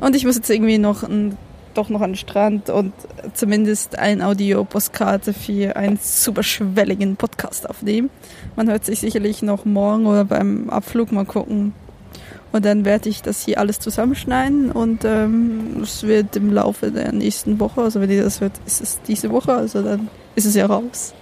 Und 0.00 0.16
ich 0.16 0.24
muss 0.24 0.36
jetzt 0.36 0.50
irgendwie 0.50 0.78
noch 0.78 1.02
ein, 1.02 1.36
doch 1.74 1.88
noch 1.88 2.00
an 2.00 2.10
den 2.10 2.16
Strand 2.16 2.70
und 2.70 2.92
zumindest 3.34 3.98
ein 3.98 4.22
Audio-Postkarte 4.22 5.32
für 5.32 5.76
einen 5.76 5.98
super 6.02 6.42
schwelligen 6.42 7.16
Podcast 7.16 7.68
aufnehmen. 7.68 8.10
Man 8.56 8.68
hört 8.68 8.84
sich 8.84 9.00
sicherlich 9.00 9.42
noch 9.42 9.64
morgen 9.64 10.06
oder 10.06 10.24
beim 10.24 10.70
Abflug 10.70 11.12
mal 11.12 11.24
gucken. 11.24 11.72
Und 12.52 12.64
dann 12.64 12.84
werde 12.84 13.08
ich 13.08 13.22
das 13.22 13.44
hier 13.44 13.58
alles 13.60 13.78
zusammenschneiden 13.78 14.72
und 14.72 15.04
ähm, 15.04 15.82
es 15.82 16.02
wird 16.02 16.34
im 16.34 16.52
Laufe 16.52 16.90
der 16.90 17.12
nächsten 17.12 17.60
Woche, 17.60 17.82
also 17.82 18.00
wenn 18.00 18.10
ihr 18.10 18.24
das 18.24 18.40
hört, 18.40 18.54
ist 18.66 18.80
es 18.80 19.00
diese 19.06 19.30
Woche, 19.30 19.54
also 19.54 19.82
dann 19.82 20.08
ist 20.34 20.46
es 20.46 20.56
ja 20.56 20.66
raus. 20.66 21.14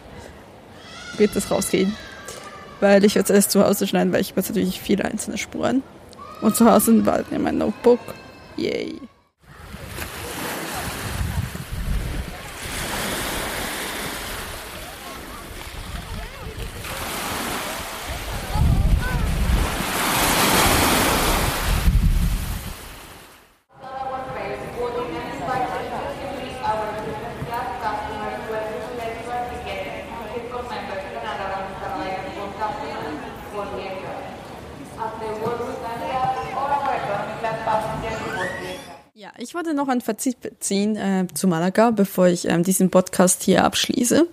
Wird 1.19 1.37
es 1.37 1.51
rausgehen 1.51 1.95
weil 2.81 3.05
ich 3.05 3.15
jetzt 3.15 3.31
erst 3.31 3.51
zu 3.51 3.65
Hause 3.65 3.87
schneiden, 3.87 4.13
weil 4.13 4.21
ich 4.21 4.31
habe 4.31 4.41
natürlich 4.41 4.81
viele 4.81 5.05
einzelne 5.05 5.39
Spuren. 5.39 5.83
Und 6.41 6.57
zu 6.57 6.71
Hause 6.71 7.05
war 7.05 7.25
mein 7.39 7.59
Notebook. 7.59 8.01
Yay. 8.57 9.01
Ich 39.41 39.48
wollte 39.59 39.75
noch 39.75 39.89
ein 39.89 40.01
Fazit 40.01 40.37
ziehen 40.61 40.95
äh, 40.95 41.27
zu 41.35 41.49
Malaga, 41.49 41.91
bevor 41.91 42.29
ich 42.29 42.49
ähm, 42.49 42.63
diesen 42.63 42.91
Podcast 42.91 43.43
hier 43.43 43.65
abschließe. 43.65 44.25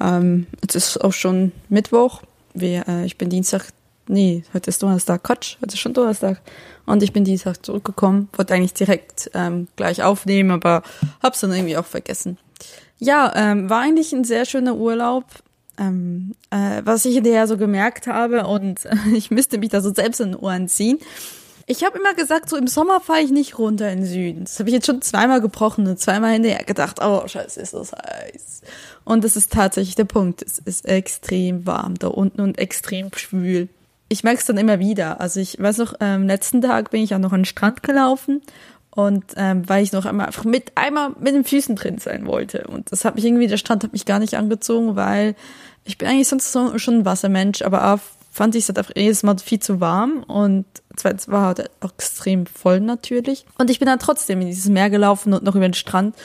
Ähm, 0.00 0.46
es 0.64 0.76
ist 0.76 0.98
auch 0.98 1.12
schon 1.12 1.50
Mittwoch. 1.68 2.22
Wir, 2.54 2.86
äh, 2.86 3.04
ich 3.04 3.18
bin 3.18 3.30
Dienstag, 3.30 3.64
nee, 4.06 4.44
heute 4.54 4.70
ist 4.70 4.80
Donnerstag, 4.80 5.24
Quatsch, 5.24 5.56
heute 5.56 5.74
ist 5.74 5.80
schon 5.80 5.92
Donnerstag. 5.92 6.40
Und 6.86 7.02
ich 7.02 7.12
bin 7.12 7.24
Dienstag 7.24 7.66
zurückgekommen, 7.66 8.28
wollte 8.32 8.54
eigentlich 8.54 8.74
direkt 8.74 9.28
ähm, 9.34 9.66
gleich 9.74 10.04
aufnehmen, 10.04 10.52
aber 10.52 10.84
hab's 11.20 11.40
dann 11.40 11.52
irgendwie 11.52 11.76
auch 11.76 11.86
vergessen. 11.86 12.38
Ja, 13.00 13.32
ähm, 13.34 13.68
war 13.68 13.80
eigentlich 13.80 14.12
ein 14.12 14.22
sehr 14.22 14.44
schöner 14.44 14.76
Urlaub. 14.76 15.24
Ähm, 15.80 16.36
äh, 16.50 16.82
was 16.84 17.04
ich 17.04 17.14
hinterher 17.14 17.48
so 17.48 17.56
gemerkt 17.56 18.06
habe 18.06 18.46
und 18.46 18.84
äh, 18.84 18.94
ich 19.14 19.32
müsste 19.32 19.58
mich 19.58 19.70
da 19.70 19.80
so 19.80 19.92
selbst 19.92 20.20
in 20.20 20.30
den 20.30 20.40
Ohren 20.40 20.68
ziehen, 20.68 21.00
ich 21.68 21.84
habe 21.84 21.98
immer 21.98 22.14
gesagt, 22.14 22.48
so 22.48 22.56
im 22.56 22.66
Sommer 22.66 22.98
fahre 23.00 23.20
ich 23.20 23.30
nicht 23.30 23.58
runter 23.58 23.92
in 23.92 23.98
den 23.98 24.06
Süden. 24.06 24.44
Das 24.44 24.58
habe 24.58 24.70
ich 24.70 24.74
jetzt 24.74 24.86
schon 24.86 25.02
zweimal 25.02 25.42
gebrochen 25.42 25.86
und 25.86 26.00
zweimal 26.00 26.32
hinterher 26.32 26.64
gedacht, 26.64 26.96
oh 27.02 27.28
scheiße, 27.28 27.60
ist 27.60 27.74
das 27.74 27.92
heiß. 27.92 28.62
Und 29.04 29.22
das 29.22 29.36
ist 29.36 29.52
tatsächlich 29.52 29.94
der 29.94 30.06
Punkt. 30.06 30.42
Es 30.42 30.58
ist 30.58 30.86
extrem 30.86 31.66
warm 31.66 31.96
da 31.98 32.08
unten 32.08 32.40
und 32.40 32.58
extrem 32.58 33.10
schwül. 33.14 33.68
Ich 34.08 34.24
merke 34.24 34.40
es 34.40 34.46
dann 34.46 34.56
immer 34.56 34.78
wieder. 34.78 35.20
Also 35.20 35.40
ich 35.40 35.60
weiß 35.60 35.76
noch, 35.76 36.00
am 36.00 36.22
ähm, 36.22 36.26
letzten 36.26 36.62
Tag 36.62 36.90
bin 36.90 37.02
ich 37.02 37.14
auch 37.14 37.18
noch 37.18 37.34
an 37.34 37.40
den 37.40 37.44
Strand 37.44 37.82
gelaufen 37.82 38.40
und 38.90 39.24
ähm, 39.36 39.68
weil 39.68 39.82
ich 39.82 39.92
noch 39.92 40.06
einmal 40.06 40.26
einfach 40.26 40.44
mit 40.44 40.72
einmal 40.74 41.10
mit 41.20 41.34
den 41.34 41.44
Füßen 41.44 41.76
drin 41.76 41.98
sein 41.98 42.24
wollte. 42.24 42.66
Und 42.66 42.90
das 42.90 43.04
hat 43.04 43.16
mich 43.16 43.26
irgendwie, 43.26 43.46
der 43.46 43.58
Strand 43.58 43.84
hat 43.84 43.92
mich 43.92 44.06
gar 44.06 44.20
nicht 44.20 44.38
angezogen, 44.38 44.96
weil 44.96 45.34
ich 45.84 45.98
bin 45.98 46.08
eigentlich 46.08 46.28
sonst 46.28 46.50
so, 46.50 46.78
schon 46.78 47.00
ein 47.00 47.04
Wassermensch, 47.04 47.60
aber 47.60 47.92
auch 47.92 48.00
fand 48.30 48.54
ich 48.54 48.62
es 48.62 48.68
halt 48.68 48.78
einfach 48.78 48.96
jedes 48.96 49.22
Mal 49.22 49.36
viel 49.38 49.60
zu 49.60 49.80
warm 49.80 50.22
und 50.22 50.64
zweitens 50.98 51.28
war 51.28 51.46
halt 51.46 51.70
extrem 51.82 52.46
voll 52.46 52.80
natürlich. 52.80 53.44
Und 53.58 53.70
ich 53.70 53.78
bin 53.78 53.86
dann 53.86 53.98
trotzdem 53.98 54.40
in 54.40 54.48
dieses 54.48 54.68
Meer 54.68 54.90
gelaufen 54.90 55.32
und 55.32 55.44
noch 55.44 55.54
über 55.54 55.68
den 55.68 55.74
Strand, 55.74 56.16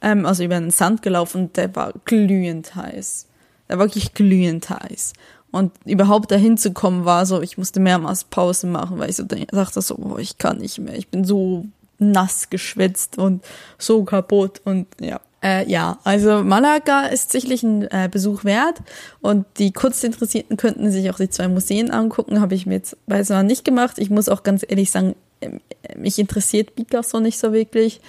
ähm, 0.00 0.26
also 0.26 0.44
über 0.44 0.58
den 0.58 0.70
Sand 0.70 1.02
gelaufen 1.02 1.42
und 1.42 1.56
der 1.56 1.74
war 1.74 1.92
glühend 2.04 2.74
heiß. 2.74 3.26
Da 3.68 3.78
war 3.78 3.86
wirklich 3.86 4.14
glühend 4.14 4.68
heiß. 4.70 5.12
Und 5.50 5.72
überhaupt 5.86 6.30
dahin 6.30 6.58
zu 6.58 6.72
kommen 6.72 7.04
war 7.04 7.24
so, 7.24 7.40
ich 7.40 7.56
musste 7.56 7.80
mehrmals 7.80 8.24
Pause 8.24 8.66
machen, 8.66 8.98
weil 8.98 9.10
ich 9.10 9.16
so 9.16 9.24
dachte 9.24 9.80
so, 9.80 9.96
oh, 9.96 10.18
ich 10.18 10.36
kann 10.36 10.58
nicht 10.58 10.78
mehr. 10.78 10.94
Ich 10.94 11.08
bin 11.08 11.24
so 11.24 11.64
nass 11.98 12.50
geschwitzt 12.50 13.18
und 13.18 13.44
so 13.78 14.04
kaputt 14.04 14.60
und 14.64 14.86
ja. 15.00 15.20
Äh, 15.42 15.70
ja, 15.70 15.98
also 16.02 16.42
Malaga 16.42 17.06
ist 17.06 17.30
sicherlich 17.30 17.62
ein 17.62 17.82
äh, 17.90 18.08
Besuch 18.10 18.44
wert 18.44 18.78
und 19.20 19.46
die 19.58 19.72
Kunstinteressierten 19.72 20.56
könnten 20.56 20.90
sich 20.90 21.10
auch 21.10 21.16
die 21.16 21.30
zwei 21.30 21.46
Museen 21.46 21.90
angucken, 21.92 22.40
habe 22.40 22.56
ich 22.56 22.66
mir 22.66 22.74
jetzt 22.74 22.96
weiter 23.06 23.42
nicht 23.44 23.64
gemacht. 23.64 23.98
Ich 23.98 24.10
muss 24.10 24.28
auch 24.28 24.42
ganz 24.42 24.64
ehrlich 24.68 24.90
sagen, 24.90 25.14
ähm, 25.40 25.60
mich 25.96 26.18
interessiert 26.18 26.74
Picasso 26.74 27.20
nicht 27.20 27.38
so 27.38 27.52
wirklich. 27.52 28.00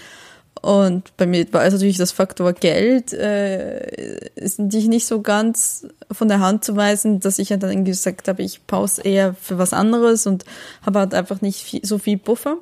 Und 0.62 1.15
bei 1.15 1.26
mir 1.26 1.52
war 1.54 1.62
also 1.62 1.78
natürlich 1.78 1.98
das 1.98 2.12
Faktor 2.12 2.52
Geld, 2.54 3.13
äh, 3.13 4.30
ist 4.36 4.60
natürlich 4.60 4.88
nicht 4.88 5.08
so 5.08 5.22
ganz 5.22 5.88
von 6.12 6.28
der 6.28 6.42
Hand 6.42 6.65
zu 6.65 6.76
weisen, 6.76 7.20
dass 7.22 7.39
ich 7.39 7.50
ja 7.50 7.58
dann 7.58 7.86
gesagt 7.86 8.28
habe, 8.28 8.42
ich 8.42 8.65
pause 8.68 9.04
eher 9.04 9.36
für 9.36 9.58
was 9.58 9.72
anderes 9.72 10.28
und 10.28 10.44
habe 10.86 11.00
halt 11.00 11.13
einfach 11.13 11.42
nicht 11.42 11.63
viel, 11.63 11.86
so 11.86 11.98
viel 11.98 12.18
Buffer. 12.18 12.58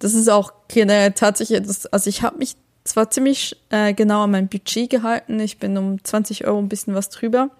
Das 0.00 0.14
ist 0.14 0.28
auch 0.28 0.52
generell 0.66 1.12
tatsächlich, 1.12 1.62
das, 1.62 1.86
also 1.86 2.08
ich 2.08 2.22
habe 2.22 2.38
mich 2.38 2.56
zwar 2.88 3.10
ziemlich 3.10 3.56
äh, 3.70 3.94
genau 3.94 4.24
an 4.24 4.30
mein 4.30 4.48
Budget 4.48 4.90
gehalten, 4.90 5.40
ich 5.40 5.58
bin 5.58 5.76
um 5.76 6.02
20 6.02 6.46
Euro 6.46 6.58
ein 6.58 6.68
bisschen 6.68 6.94
was 6.94 7.08
drüber, 7.10 7.50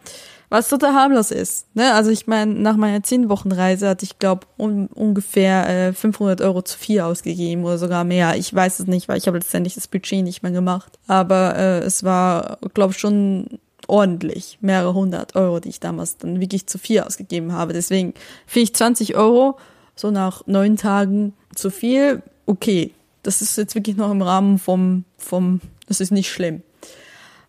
was 0.48 0.68
total 0.68 0.94
harmlos 0.94 1.30
ist. 1.30 1.66
Ne? 1.74 1.92
Also 1.92 2.10
ich 2.10 2.26
meine, 2.26 2.54
nach 2.54 2.76
meiner 2.76 3.02
10 3.02 3.28
Wochen 3.28 3.52
Reise 3.52 3.88
hatte 3.88 4.04
ich 4.04 4.18
glaube 4.18 4.46
un 4.56 4.88
ungefähr 4.88 5.88
äh, 5.88 5.92
500 5.92 6.40
Euro 6.40 6.62
zu 6.62 6.78
viel 6.78 7.00
ausgegeben 7.00 7.64
oder 7.64 7.78
sogar 7.78 8.04
mehr. 8.04 8.36
Ich 8.36 8.52
weiß 8.54 8.80
es 8.80 8.86
nicht, 8.86 9.08
weil 9.08 9.18
ich 9.18 9.26
habe 9.26 9.38
letztendlich 9.38 9.74
das 9.74 9.88
Budget 9.88 10.24
nicht 10.24 10.42
mehr 10.42 10.52
gemacht. 10.52 10.98
Aber 11.06 11.56
äh, 11.56 11.78
es 11.80 12.04
war, 12.04 12.58
glaube 12.74 12.94
schon 12.94 13.58
ordentlich, 13.88 14.58
mehrere 14.60 14.94
hundert 14.94 15.34
Euro, 15.34 15.60
die 15.60 15.70
ich 15.70 15.80
damals 15.80 16.18
dann 16.18 16.40
wirklich 16.40 16.66
zu 16.66 16.78
viel 16.78 17.00
ausgegeben 17.00 17.52
habe. 17.52 17.72
Deswegen 17.72 18.14
finde 18.46 18.64
ich 18.64 18.74
20 18.74 19.16
Euro 19.16 19.58
so 19.96 20.10
nach 20.10 20.46
neun 20.46 20.76
Tagen 20.76 21.34
zu 21.54 21.70
viel. 21.70 22.22
Okay, 22.46 22.92
das 23.28 23.42
ist 23.42 23.58
jetzt 23.58 23.74
wirklich 23.74 23.96
noch 23.98 24.10
im 24.10 24.22
Rahmen 24.22 24.58
vom, 24.58 25.04
vom, 25.18 25.60
das 25.86 26.00
ist 26.00 26.12
nicht 26.12 26.32
schlimm. 26.32 26.62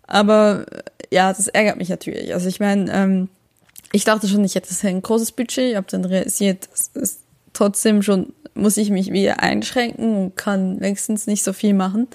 Aber 0.04 0.66
ja, 1.10 1.32
das 1.32 1.48
ärgert 1.48 1.78
mich 1.78 1.88
natürlich. 1.88 2.34
Also 2.34 2.50
ich 2.50 2.60
meine, 2.60 2.92
ähm, 2.92 3.30
ich 3.94 4.04
dachte 4.04 4.28
schon, 4.28 4.44
ich 4.44 4.56
hätte 4.56 4.76
ein 4.86 5.02
großes 5.02 5.32
Budget, 5.32 5.78
habe 5.78 5.88
dann 5.90 6.04
realisiert, 6.04 6.68
das 6.70 6.92
ist 7.02 7.20
trotzdem 7.54 8.04
schon, 8.04 8.34
muss 8.56 8.76
ich 8.76 8.90
mich 8.90 9.14
wieder 9.14 9.42
einschränken 9.42 10.18
und 10.18 10.36
kann 10.36 10.80
längstens 10.80 11.28
nicht 11.28 11.46
so 11.46 11.54
viel 11.54 11.74
machen. 11.74 12.10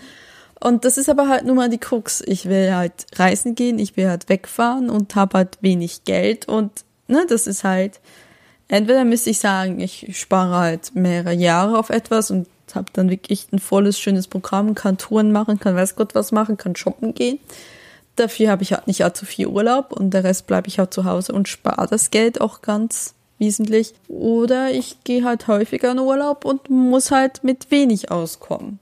Und 0.60 0.84
das 0.84 0.98
ist 0.98 1.08
aber 1.08 1.30
halt 1.30 1.46
nur 1.46 1.54
mal 1.54 1.70
die 1.70 1.78
Krux. 1.78 2.22
Ich 2.26 2.44
will 2.44 2.74
halt 2.74 3.06
reisen 3.16 3.54
gehen, 3.54 3.78
ich 3.78 3.96
will 3.96 4.10
halt 4.10 4.28
wegfahren 4.28 4.90
und 4.90 5.14
habe 5.14 5.38
halt 5.38 5.56
wenig 5.62 6.04
Geld 6.04 6.48
und 6.48 6.70
ne, 7.08 7.24
das 7.30 7.46
ist 7.46 7.64
halt, 7.64 7.98
entweder 8.68 9.06
müsste 9.06 9.30
ich 9.30 9.38
sagen, 9.38 9.80
ich 9.80 10.18
spare 10.18 10.56
halt 10.56 10.94
mehrere 10.94 11.32
Jahre 11.32 11.78
auf 11.78 11.88
etwas 11.88 12.30
und 12.30 12.46
habe 12.74 12.86
dann 12.92 13.10
wirklich 13.10 13.46
ein 13.52 13.58
volles, 13.58 13.98
schönes 13.98 14.28
Programm, 14.28 14.74
kann 14.74 14.98
Touren 14.98 15.32
machen, 15.32 15.58
kann 15.58 15.76
weiß 15.76 15.96
Gott 15.96 16.14
was 16.14 16.32
machen, 16.32 16.56
kann 16.56 16.76
shoppen 16.76 17.14
gehen. 17.14 17.38
Dafür 18.16 18.50
habe 18.50 18.62
ich 18.62 18.72
halt 18.72 18.86
nicht 18.86 19.02
allzu 19.02 19.26
viel 19.26 19.48
Urlaub 19.48 19.92
und 19.92 20.10
der 20.10 20.24
Rest 20.24 20.46
bleibe 20.46 20.68
ich 20.68 20.78
halt 20.78 20.94
zu 20.94 21.04
Hause 21.04 21.32
und 21.32 21.48
spare 21.48 21.88
das 21.88 22.10
Geld 22.10 22.40
auch 22.40 22.62
ganz 22.62 23.14
wesentlich. 23.38 23.94
Oder 24.08 24.70
ich 24.70 25.02
gehe 25.04 25.24
halt 25.24 25.48
häufiger 25.48 25.92
in 25.92 25.98
Urlaub 25.98 26.44
und 26.44 26.70
muss 26.70 27.10
halt 27.10 27.42
mit 27.42 27.70
wenig 27.70 28.10
auskommen. 28.10 28.78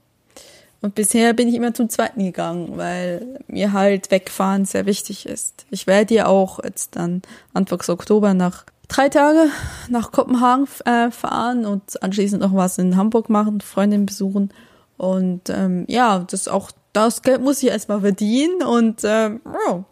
Und 0.81 0.95
bisher 0.95 1.33
bin 1.33 1.47
ich 1.47 1.55
immer 1.55 1.73
zum 1.73 1.89
zweiten 1.89 2.23
gegangen, 2.23 2.73
weil 2.75 3.39
mir 3.47 3.71
halt 3.71 4.11
wegfahren 4.11 4.65
sehr 4.65 4.85
wichtig 4.85 5.25
ist. 5.25 5.65
Ich 5.71 5.87
werde 5.87 6.13
ja 6.13 6.25
auch 6.25 6.61
jetzt 6.61 6.97
dann 6.97 7.21
Anfang 7.53 7.81
Oktober 7.87 8.33
nach 8.33 8.65
drei 8.93 9.09
Tage 9.09 9.49
nach 9.89 10.11
Kopenhagen 10.11 10.67
äh, 10.85 11.09
fahren 11.11 11.65
und 11.65 12.01
anschließend 12.03 12.41
noch 12.41 12.53
was 12.53 12.77
in 12.77 12.95
Hamburg 12.95 13.29
machen, 13.29 13.61
Freundin 13.61 14.05
besuchen. 14.05 14.53
Und 14.97 15.49
ähm, 15.49 15.85
ja, 15.87 16.19
das 16.19 16.47
auch 16.47 16.71
das 16.93 17.23
Geld 17.23 17.41
muss 17.41 17.63
ich 17.63 17.69
erstmal 17.69 18.01
verdienen 18.01 18.61
und 18.61 19.01
ähm, 19.03 19.41
oh, 19.67 19.83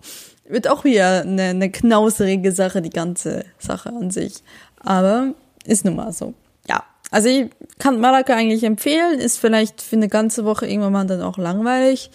wird 0.47 0.67
auch 0.67 0.83
wieder 0.83 1.21
eine, 1.21 1.43
eine 1.43 1.71
knauserige 1.71 2.51
Sache, 2.51 2.81
die 2.81 2.91
ganze 2.91 3.45
Sache 3.57 3.89
an 3.89 4.11
sich. 4.11 4.43
Aber 4.79 5.33
ist 5.65 5.83
nun 5.83 5.95
mal 5.95 6.13
so. 6.13 6.35
Ja, 6.69 6.83
also 7.09 7.27
ich 7.27 7.49
kann 7.79 7.99
Malaga 7.99 8.35
eigentlich 8.35 8.63
empfehlen, 8.63 9.19
ist 9.19 9.39
vielleicht 9.39 9.81
für 9.81 9.95
eine 9.95 10.09
ganze 10.09 10.45
Woche 10.45 10.67
irgendwann 10.67 10.93
mal 10.93 11.07
dann 11.07 11.21
auch 11.21 11.39
langweilig. 11.39 12.11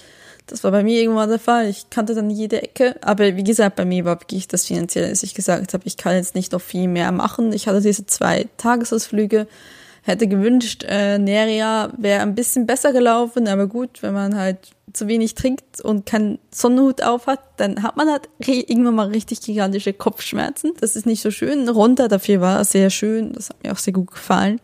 Das 0.47 0.63
war 0.63 0.71
bei 0.71 0.85
mir 0.85 1.01
irgendwann 1.01 1.29
der 1.29 1.39
Fall. 1.39 1.69
Ich 1.69 1.91
kannte 1.91 2.15
dann 2.15 2.31
jede 2.31 2.63
Ecke. 2.63 2.97
Aber 3.03 3.37
wie 3.37 3.45
gesagt, 3.45 3.77
bei 3.77 3.85
mir 3.85 4.05
war 4.05 4.21
wirklich 4.21 4.47
das 4.47 4.67
Finanzielle, 4.67 5.11
dass 5.11 5.23
ich 5.23 5.35
gesagt 5.35 5.75
habe, 5.75 5.87
ich 5.87 5.97
kann 5.97 6.15
jetzt 6.15 6.35
nicht 6.35 6.53
noch 6.53 6.61
viel 6.61 6.89
mehr 6.89 7.11
machen. 7.13 7.53
Ich 7.53 7.67
hatte 7.67 7.81
diese 7.81 8.07
zwei 8.07 8.47
Tagesausflüge 8.57 9.47
hätte 10.07 10.29
gewünscht, 10.29 10.85
äh, 10.89 11.19
Neria 11.19 11.93
wäre 11.99 12.23
ein 12.23 12.37
bisschen 12.37 12.65
besser 12.67 12.93
gelaufen, 12.93 13.49
aber 13.49 13.67
gut, 13.67 14.03
wenn 14.03 14.15
man 14.15 14.37
halt 14.37 14.59
zu 14.93 15.09
wenig 15.09 15.35
trinkt 15.35 15.81
und 15.81 16.07
keinen 16.07 16.39
Sonnenhut 16.51 17.03
auf 17.03 17.27
hat, 17.27 17.41
dann 17.57 17.83
hat 17.83 17.97
man 17.97 18.09
halt 18.09 18.29
irgendwann 18.39 18.95
mal 18.95 19.09
richtig 19.09 19.41
gigantische 19.41 19.93
Kopfschmerzen. 19.93 20.73
Das 20.81 20.97
ist 20.97 21.07
nicht 21.07 21.23
so 21.23 21.31
schön. 21.31 21.69
Runter 21.69 22.09
dafür 22.09 22.41
war 22.41 22.65
sehr 22.65 22.89
schön. 22.91 23.33
Das 23.33 23.51
hat 23.51 23.63
mir 23.63 23.73
auch 23.73 23.79
sehr 23.79 23.93
gut 23.93 24.13
gefallen. 24.13 24.61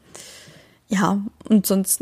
Ja, 0.88 1.20
und 1.48 1.66
sonst 1.66 2.00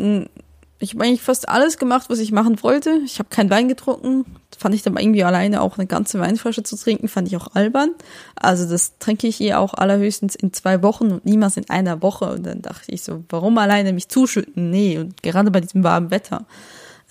ich 0.83 0.95
habe 0.95 1.05
eigentlich 1.05 1.21
fast 1.21 1.49
alles 1.49 1.77
gemacht, 1.77 2.09
was 2.09 2.19
ich 2.21 2.33
machen 2.33 2.63
wollte. 2.63 3.01
Ich 3.05 3.19
habe 3.19 3.29
keinen 3.29 3.51
Wein 3.51 3.69
getrunken. 3.69 4.25
Fand 4.57 4.75
ich 4.75 4.83
dann 4.83 4.97
irgendwie 4.97 5.23
alleine 5.25 5.61
auch 5.61 5.77
eine 5.77 5.87
ganze 5.87 6.19
Weinflasche 6.19 6.63
zu 6.63 6.77
trinken, 6.77 7.07
fand 7.07 7.29
ich 7.29 7.37
auch 7.37 7.55
albern. 7.55 7.91
Also 8.35 8.69
das 8.69 8.99
trinke 8.99 9.27
ich 9.27 9.41
eh 9.43 9.55
auch 9.55 9.75
allerhöchstens 9.75 10.35
in 10.35 10.55
zwei 10.55 10.83
Wochen 10.83 11.13
und 11.13 11.27
niemals 11.27 11.59
in 11.59 11.69
einer 11.69 12.01
Woche. 12.01 12.33
Und 12.33 12.47
dann 12.47 12.63
dachte 12.63 12.93
ich 12.93 13.03
so, 13.03 13.23
warum 13.29 13.59
alleine 13.59 13.93
mich 13.93 14.09
zuschütten? 14.09 14.71
Nee, 14.71 14.99
und 14.99 15.23
gerade 15.23 15.51
bei 15.51 15.61
diesem 15.61 15.85
warmen 15.85 16.11
Wetter. 16.11 16.47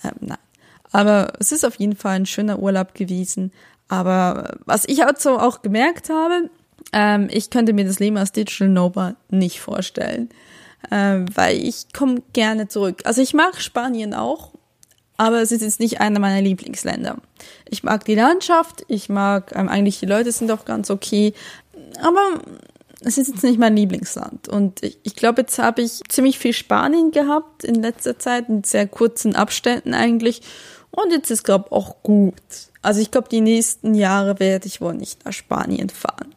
Ähm, 0.02 0.10
nein. 0.20 0.38
Aber 0.90 1.34
es 1.38 1.52
ist 1.52 1.64
auf 1.64 1.76
jeden 1.76 1.94
Fall 1.94 2.16
ein 2.16 2.26
schöner 2.26 2.58
Urlaub 2.58 2.94
gewesen. 2.94 3.52
Aber 3.86 4.58
was 4.64 4.84
ich 4.88 5.04
also 5.04 5.38
auch 5.38 5.62
gemerkt 5.62 6.10
habe, 6.10 6.50
ähm, 6.92 7.28
ich 7.30 7.50
könnte 7.50 7.72
mir 7.72 7.84
das 7.84 8.00
Leben 8.00 8.16
als 8.16 8.32
Digital 8.32 8.68
Nova 8.68 9.14
nicht 9.28 9.60
vorstellen 9.60 10.28
äh, 10.90 11.20
weil 11.34 11.56
ich 11.56 11.92
komme 11.92 12.22
gerne 12.32 12.68
zurück. 12.68 13.02
Also 13.04 13.20
ich 13.22 13.34
mag 13.34 13.60
Spanien 13.60 14.14
auch, 14.14 14.52
aber 15.16 15.42
es 15.42 15.52
ist 15.52 15.62
jetzt 15.62 15.80
nicht 15.80 16.00
einer 16.00 16.18
meiner 16.18 16.40
Lieblingsländer. 16.40 17.18
Ich 17.68 17.82
mag 17.82 18.04
die 18.04 18.14
Landschaft, 18.14 18.84
ich 18.88 19.08
mag 19.08 19.52
ähm, 19.54 19.68
eigentlich 19.68 20.00
die 20.00 20.06
Leute 20.06 20.32
sind 20.32 20.50
auch 20.50 20.64
ganz 20.64 20.90
okay, 20.90 21.34
aber 22.00 22.40
es 23.02 23.18
ist 23.18 23.28
jetzt 23.28 23.42
nicht 23.42 23.58
mein 23.58 23.76
Lieblingsland. 23.76 24.48
Und 24.48 24.82
ich, 24.82 24.98
ich 25.02 25.16
glaube, 25.16 25.42
jetzt 25.42 25.58
habe 25.58 25.82
ich 25.82 26.00
ziemlich 26.08 26.38
viel 26.38 26.52
Spanien 26.52 27.10
gehabt 27.10 27.64
in 27.64 27.76
letzter 27.76 28.18
Zeit, 28.18 28.48
in 28.48 28.64
sehr 28.64 28.86
kurzen 28.86 29.34
Abständen 29.34 29.94
eigentlich. 29.94 30.42
Und 30.90 31.12
jetzt 31.12 31.30
ist, 31.30 31.44
glaube 31.44 31.66
ich, 31.68 31.72
auch 31.72 32.02
gut. 32.02 32.34
Also 32.82 33.00
ich 33.00 33.10
glaube, 33.10 33.28
die 33.28 33.40
nächsten 33.40 33.94
Jahre 33.94 34.38
werde 34.38 34.66
ich 34.66 34.80
wohl 34.80 34.94
nicht 34.94 35.24
nach 35.24 35.32
Spanien 35.32 35.88
fahren. 35.88 36.34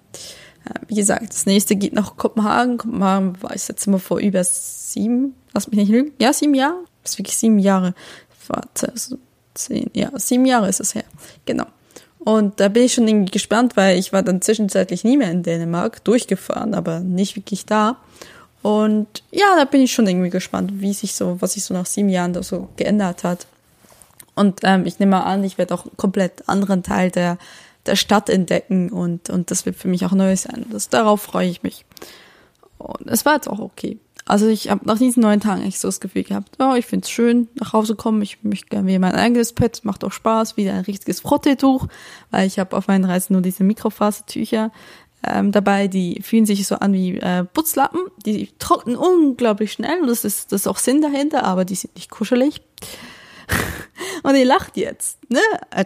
Wie 0.87 0.95
gesagt, 0.95 1.29
das 1.29 1.45
nächste 1.45 1.75
geht 1.75 1.93
nach 1.93 2.15
Kopenhagen. 2.17 2.77
Kopenhagen 2.77 3.41
war 3.41 3.55
ich 3.55 3.67
jetzt 3.67 3.85
immer 3.87 3.99
vor 3.99 4.19
über 4.19 4.43
sieben, 4.43 5.35
lass 5.53 5.67
mich 5.67 5.77
nicht 5.77 5.89
lügen, 5.89 6.11
ja, 6.19 6.33
sieben 6.33 6.53
Jahre? 6.53 6.83
Das 7.01 7.13
ist 7.13 7.17
wirklich 7.17 7.37
sieben 7.37 7.59
Jahre. 7.59 7.93
Warte, 8.47 8.93
zehn, 9.53 9.89
ja, 9.93 10.11
sieben 10.15 10.45
Jahre 10.45 10.69
ist 10.69 10.79
es 10.79 10.95
her. 10.95 11.05
Genau. 11.45 11.65
Und 12.19 12.59
da 12.59 12.69
bin 12.69 12.83
ich 12.83 12.93
schon 12.93 13.07
irgendwie 13.07 13.31
gespannt, 13.31 13.75
weil 13.75 13.97
ich 13.97 14.13
war 14.13 14.23
dann 14.23 14.41
zwischenzeitlich 14.41 15.03
nie 15.03 15.17
mehr 15.17 15.31
in 15.31 15.43
Dänemark, 15.43 16.03
durchgefahren, 16.05 16.73
aber 16.73 17.01
nicht 17.01 17.35
wirklich 17.35 17.65
da. 17.65 17.97
Und 18.61 19.23
ja, 19.31 19.57
da 19.57 19.65
bin 19.65 19.81
ich 19.81 19.91
schon 19.91 20.07
irgendwie 20.07 20.29
gespannt, 20.29 20.71
wie 20.75 20.93
sich 20.93 21.15
so, 21.15 21.41
was 21.41 21.53
sich 21.53 21.65
so 21.65 21.73
nach 21.73 21.85
sieben 21.85 22.07
Jahren 22.07 22.31
da 22.31 22.41
so 22.41 22.69
geändert 22.77 23.25
hat. 23.25 23.45
Und 24.35 24.61
ähm, 24.63 24.85
ich 24.85 24.99
nehme 24.99 25.11
mal 25.11 25.23
an, 25.23 25.43
ich 25.43 25.57
werde 25.57 25.73
auch 25.73 25.83
einen 25.85 25.97
komplett 25.97 26.47
anderen 26.47 26.81
Teil 26.81 27.11
der 27.11 27.37
der 27.85 27.95
Stadt 27.95 28.29
entdecken 28.29 28.91
und, 28.91 29.29
und 29.29 29.51
das 29.51 29.65
wird 29.65 29.75
für 29.75 29.87
mich 29.87 30.05
auch 30.05 30.13
neu 30.13 30.35
sein. 30.35 30.65
Das, 30.71 30.89
darauf 30.89 31.21
freue 31.21 31.49
ich 31.49 31.63
mich. 31.63 31.85
Und 32.77 33.07
es 33.07 33.25
war 33.25 33.35
jetzt 33.35 33.47
auch 33.47 33.59
okay. 33.59 33.99
Also 34.25 34.47
ich 34.47 34.69
habe 34.69 34.85
nach 34.85 34.97
diesen 34.97 35.21
neun 35.21 35.41
Tagen 35.41 35.63
echt 35.63 35.79
so 35.79 35.89
das 35.89 35.99
Gefühl 35.99 36.23
gehabt, 36.23 36.55
oh, 36.59 36.75
ich 36.75 36.85
find's 36.85 37.09
schön, 37.09 37.49
nach 37.59 37.73
Hause 37.73 37.95
kommen, 37.95 38.21
ich 38.21 38.41
möchte 38.43 38.67
gerne 38.67 38.87
wieder 38.87 38.99
mein 38.99 39.15
eigenes 39.15 39.51
Pad, 39.51 39.83
macht 39.83 40.03
auch 40.05 40.13
Spaß, 40.13 40.55
wieder 40.55 40.73
ein 40.73 40.85
richtiges 40.85 41.19
Frotteetuch, 41.19 41.87
weil 42.31 42.47
ich 42.47 42.57
habe 42.57 42.75
auf 42.77 42.87
meinen 42.87 43.03
Reisen 43.03 43.33
nur 43.33 43.41
diese 43.41 43.65
Mikrofasertücher 43.65 44.71
ähm, 45.25 45.51
dabei, 45.51 45.87
die 45.87 46.21
fühlen 46.21 46.45
sich 46.45 46.65
so 46.65 46.75
an 46.75 46.93
wie 46.93 47.17
äh, 47.17 47.43
Putzlappen, 47.43 48.01
die 48.25 48.49
trocknen 48.59 48.95
unglaublich 48.95 49.73
schnell 49.73 50.01
und 50.01 50.07
das 50.07 50.23
ist, 50.23 50.51
das 50.51 50.61
ist 50.61 50.67
auch 50.67 50.77
Sinn 50.77 51.01
dahinter, 51.01 51.43
aber 51.43 51.65
die 51.65 51.75
sind 51.75 51.95
nicht 51.95 52.09
kuschelig. 52.09 52.61
und 54.23 54.35
ihr 54.35 54.45
lacht 54.45 54.77
jetzt, 54.77 55.19
ne? 55.29 55.39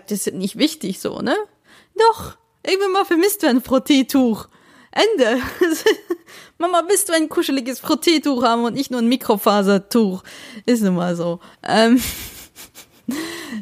Das 0.07 0.27
ist 0.27 0.33
nicht 0.33 0.57
wichtig 0.57 0.99
so, 0.99 1.21
ne? 1.21 1.35
Doch, 1.97 2.37
irgendwann 2.63 2.93
mal 2.93 3.05
vermisst 3.05 3.43
du 3.43 3.47
ein 3.47 3.61
Frotteetuch. 3.61 4.47
Ende. 4.91 5.41
Mama, 6.57 6.81
bist 6.81 7.09
du 7.09 7.13
ein 7.13 7.29
kuscheliges 7.29 7.79
Frotteetuch 7.79 8.43
haben 8.43 8.63
und 8.63 8.73
nicht 8.73 8.89
nur 8.89 9.01
ein 9.01 9.07
Mikrofasertuch. 9.07 10.23
Ist 10.65 10.81
nun 10.81 10.95
mal 10.95 11.15
so. 11.15 11.39
Ähm, 11.63 12.01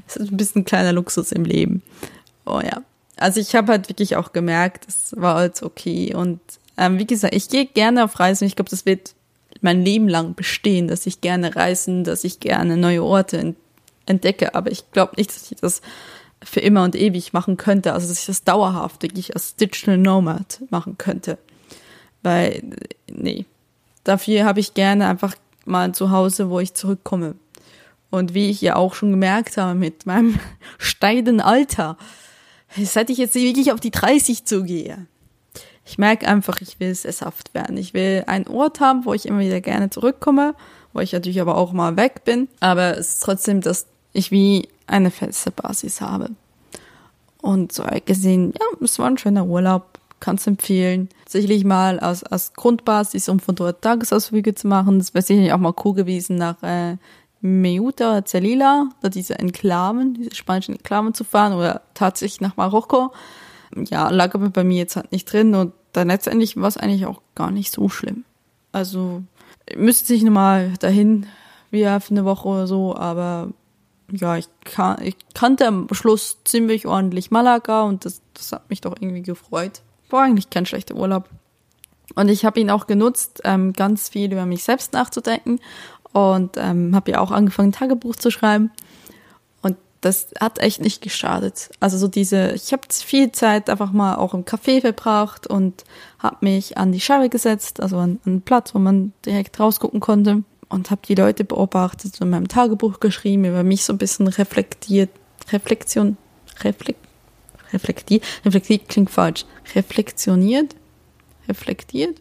das 0.08 0.15
ist 0.15 0.32
ein 0.32 0.38
bisschen 0.38 0.65
kleiner 0.65 0.93
Luxus 0.93 1.32
im 1.32 1.43
Leben. 1.43 1.82
Oh 2.45 2.62
ja. 2.63 2.84
also 3.17 3.39
ich 3.39 3.56
habe 3.56 3.71
halt 3.71 3.89
wirklich 3.89 4.15
auch 4.15 4.32
gemerkt, 4.32 4.86
es 4.88 5.13
war 5.17 5.36
halt 5.36 5.62
okay. 5.63 6.13
Und 6.15 6.39
ähm, 6.78 7.00
wie 7.00 7.08
gesagt, 7.08 7.36
ich 7.36 7.50
gehe 7.50 7.65
gerne 7.65 8.04
auf 8.04 8.19
Reisen. 8.19 8.48
Ich 8.48 8.56
glaube, 8.56 8.69
das 8.69 8.86
wird 8.86 9.13
mein 9.62 9.84
Leben 9.84 10.08
lang 10.08 10.36
bestehen, 10.36 10.88
dass 10.88 11.06
ich 11.06 11.21
gerne 11.21 11.56
reisen, 11.56 12.04
dass 12.04 12.24
ich 12.24 12.39
gerne 12.39 12.78
neue 12.78 13.04
Orte 13.04 13.56
entdecke. 14.06 14.56
Aber 14.56 14.71
ich 14.71 14.91
glaube 14.91 15.15
nicht, 15.17 15.36
dass 15.36 15.52
ich 15.52 15.58
das 15.60 15.82
für 16.43 16.60
immer 16.60 16.84
und 16.84 16.95
ewig 16.95 17.34
machen 17.34 17.58
könnte. 17.58 17.93
Also 17.93 18.08
dass 18.08 18.19
ich 18.19 18.26
das 18.26 18.43
dauerhaft 18.43 19.04
wirklich 19.04 19.34
als 19.34 19.56
Digital 19.56 19.98
Nomad 19.98 20.62
machen 20.69 20.98
könnte. 20.98 21.38
Weil, 22.24 22.63
nee. 23.08 23.45
Dafür 24.04 24.45
habe 24.45 24.60
ich 24.60 24.76
gerne 24.76 25.08
einfach 25.08 25.36
mal 25.65 25.93
zu 25.93 26.12
Hause, 26.12 26.50
wo 26.50 26.60
ich 26.60 26.74
zurückkomme. 26.74 27.36
Und 28.12 28.34
wie 28.34 28.50
ich 28.50 28.62
ja 28.62 28.76
auch 28.76 28.93
schon 28.93 29.12
gemerkt 29.12 29.58
habe 29.58 29.78
mit 29.78 30.06
meinem 30.06 30.39
steigenden 30.78 31.41
Alter, 31.41 31.98
seit 32.78 33.10
ich 33.10 33.17
jetzt 33.17 33.36
wirklich 33.36 33.71
auf 33.71 33.80
die 33.80 33.91
30 33.91 34.45
zugehe, 34.45 35.08
ich 35.86 35.98
merke 35.98 36.28
einfach, 36.28 36.62
ich 36.62 36.80
will 36.80 36.93
sesshaft 36.95 37.54
werden. 37.54 37.78
Ich 37.78 37.93
will 37.93 38.24
einen 38.26 38.48
Ort 38.48 38.80
haben, 38.80 39.06
wo 39.06 39.13
ich 39.13 39.28
immer 39.28 39.39
wieder 39.39 39.62
gerne 39.62 39.91
zurückkomme, 39.91 40.56
wo 40.93 41.00
ich 41.00 41.13
natürlich 41.13 41.39
aber 41.39 41.58
auch 41.58 41.74
mal 41.74 41.95
weg 41.95 42.24
bin. 42.26 42.48
Aber 42.60 42.98
es 42.98 43.10
ist 43.10 43.24
trotzdem, 43.24 43.62
dass 43.62 43.86
ich 44.12 44.32
wie 44.32 44.67
eine 44.88 45.12
feste 45.12 45.52
Basis 45.52 46.02
habe. 46.02 46.32
Und 47.41 47.71
so 47.71 47.84
gesehen, 48.06 48.54
ja, 48.60 48.65
es 48.82 48.98
war 49.00 49.08
ein 49.08 49.17
schöner 49.17 49.45
Urlaub, 49.45 50.00
kannst 50.19 50.48
empfehlen. 50.48 51.10
Sicherlich 51.28 51.63
mal 51.63 52.00
als, 52.00 52.24
als 52.24 52.54
Grundbasis, 52.54 53.30
um 53.30 53.39
von 53.39 53.56
dort 53.56 53.82
Tagesausflüge 53.82 54.56
zu 54.56 54.67
machen. 54.67 54.98
Das 54.98 55.13
wäre 55.13 55.24
sicherlich 55.24 55.54
auch 55.54 55.60
mal 55.60 55.74
cool 55.84 55.93
gewesen, 55.93 56.38
nach 56.38 56.62
äh, 56.63 56.98
Meuta 57.41 58.12
oder 58.12 58.26
Celila, 58.26 58.89
da 59.02 59.10
diese 59.10 59.38
Enklaven, 59.38 60.15
diese 60.15 60.36
spanischen 60.36 60.76
Enklaven 60.76 61.13
zu 61.13 61.24
fahren 61.24 61.54
oder 61.54 61.82
tatsächlich 61.93 62.41
nach 62.41 62.58
Marokko 62.58 63.12
ja, 63.76 64.10
lag 64.10 64.34
aber 64.34 64.50
bei 64.50 64.63
mir 64.63 64.78
jetzt 64.78 64.95
halt 64.95 65.12
nicht 65.12 65.32
drin 65.32 65.54
und 65.56 65.74
dann 65.93 66.08
letztendlich 66.08 66.58
war 66.58 66.67
es 66.67 66.78
eigentlich 66.78 67.06
auch 67.06 67.21
gar 67.36 67.52
nicht 67.52 67.71
so 67.71 67.89
schlimm. 67.89 68.24
Also 68.71 69.24
müsste 69.76 70.08
sich 70.08 70.24
nochmal 70.24 70.74
dahin, 70.80 71.28
wieder 71.71 72.00
für 72.00 72.12
eine 72.12 72.26
Woche 72.26 72.48
oder 72.48 72.67
so, 72.67 72.95
aber 72.95 73.50
ja, 74.11 74.37
ich, 74.37 74.47
kan 74.63 75.01
ich 75.01 75.15
kannte 75.33 75.67
am 75.67 75.87
Schluss 75.91 76.37
ziemlich 76.43 76.85
ordentlich 76.85 77.31
Malaga 77.31 77.83
und 77.83 78.05
das, 78.05 78.21
das 78.33 78.51
hat 78.51 78.69
mich 78.69 78.81
doch 78.81 78.95
irgendwie 78.99 79.23
gefreut. 79.23 79.81
War 80.09 80.23
eigentlich 80.23 80.49
kein 80.49 80.65
schlechter 80.65 80.95
Urlaub. 80.95 81.29
Und 82.15 82.29
ich 82.29 82.45
habe 82.45 82.59
ihn 82.59 82.69
auch 82.69 82.87
genutzt, 82.87 83.41
ähm, 83.43 83.73
ganz 83.73 84.09
viel 84.09 84.31
über 84.31 84.45
mich 84.45 84.63
selbst 84.63 84.93
nachzudenken 84.93 85.59
und 86.13 86.55
ähm, 86.57 86.95
habe 86.95 87.11
ja 87.11 87.19
auch 87.19 87.31
angefangen, 87.31 87.71
Tagebuch 87.71 88.15
zu 88.15 88.29
schreiben 88.29 88.71
das 90.05 90.27
hat 90.39 90.59
echt 90.59 90.81
nicht 90.81 91.01
geschadet. 91.01 91.71
Also 91.79 91.97
so 91.97 92.07
diese, 92.07 92.51
ich 92.51 92.71
habe 92.73 92.83
viel 92.91 93.31
Zeit 93.31 93.71
einfach 93.71 93.91
mal 93.91 94.15
auch 94.15 94.35
im 94.35 94.45
Café 94.45 94.79
verbracht 94.81 95.47
und 95.47 95.83
habe 96.19 96.37
mich 96.41 96.77
an 96.77 96.91
die 96.91 97.01
Scheibe 97.01 97.27
gesetzt, 97.27 97.81
also 97.81 97.97
an, 97.97 98.19
an 98.23 98.33
einen 98.33 98.41
Platz, 98.43 98.75
wo 98.75 98.79
man 98.79 99.13
direkt 99.25 99.59
rausgucken 99.59 99.99
konnte 99.99 100.43
und 100.69 100.91
habe 100.91 101.01
die 101.08 101.15
Leute 101.15 101.43
beobachtet 101.43 102.19
und 102.19 102.28
in 102.28 102.30
meinem 102.32 102.47
Tagebuch 102.47 102.99
geschrieben, 102.99 103.45
über 103.45 103.63
mich 103.63 103.84
so 103.84 103.93
ein 103.93 103.97
bisschen 103.97 104.28
reflektiert, 104.28 105.10
Reflexion, 105.51 106.17
reflekt, 106.62 106.99
reflektiert, 107.71 108.23
reflektiert 108.43 108.89
klingt 108.89 109.12
falsch, 109.12 109.45
reflektioniert, 109.75 110.75
reflektiert, 111.47 112.19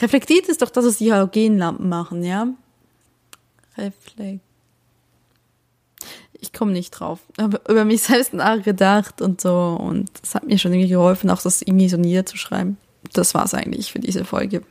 reflektiert 0.00 0.48
ist 0.48 0.62
doch 0.62 0.70
das, 0.70 0.84
was 0.84 0.98
die 0.98 1.12
Halogenlampen 1.12 1.88
machen, 1.88 2.22
ja? 2.22 2.48
Reflekt 3.76 4.40
ich 6.40 6.52
komme 6.52 6.72
nicht 6.72 6.90
drauf. 6.90 7.20
Habe 7.40 7.60
über 7.68 7.84
mich 7.84 8.02
selbst 8.02 8.34
nachgedacht 8.34 9.20
und 9.22 9.40
so 9.40 9.76
und 9.80 10.10
das 10.20 10.34
hat 10.34 10.44
mir 10.44 10.58
schon 10.58 10.72
irgendwie 10.72 10.90
geholfen, 10.90 11.30
auch 11.30 11.42
das 11.42 11.62
irgendwie 11.62 11.88
so 11.88 11.96
niederzuschreiben. 11.96 12.76
Das 13.12 13.34
war's 13.34 13.54
eigentlich 13.54 13.92
für 13.92 14.00
diese 14.00 14.24
Folge. 14.24 14.62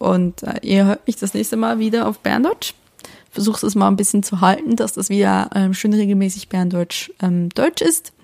Und 0.00 0.42
äh, 0.44 0.60
ihr 0.62 0.86
hört 0.86 1.06
mich 1.06 1.16
das 1.16 1.34
nächste 1.34 1.58
Mal 1.58 1.78
wieder 1.78 2.08
auf 2.08 2.20
Berndeutsch. 2.20 2.72
Versucht 3.30 3.62
es 3.62 3.74
mal 3.74 3.86
ein 3.86 3.96
bisschen 3.96 4.22
zu 4.22 4.40
halten, 4.40 4.74
dass 4.74 4.94
das 4.94 5.10
wieder 5.10 5.50
ähm, 5.54 5.74
schön 5.74 5.92
regelmäßig 5.92 6.48
Berndeutsch 6.48 7.10
ähm, 7.20 7.50
Deutsch 7.50 7.82
ist. 7.82 8.14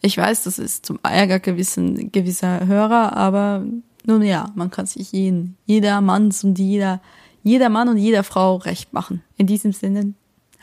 Ich 0.00 0.16
weiß, 0.16 0.44
das 0.44 0.58
ist 0.58 0.86
zum 0.86 0.98
Ärger 1.02 1.38
gewissen, 1.38 2.10
gewisser 2.10 2.66
Hörer, 2.66 3.14
aber 3.14 3.62
nun 4.04 4.22
ja, 4.22 4.50
man 4.54 4.70
kann 4.70 4.86
sich 4.86 5.12
jeden, 5.12 5.58
jeder 5.66 6.00
Manns 6.00 6.42
und 6.44 6.58
jeder, 6.58 7.02
jeder 7.42 7.68
Mann 7.68 7.90
und 7.90 7.98
jeder 7.98 8.24
Frau 8.24 8.56
recht 8.56 8.94
machen. 8.94 9.22
In 9.36 9.46
diesem 9.46 9.72
Sinne, 9.72 10.14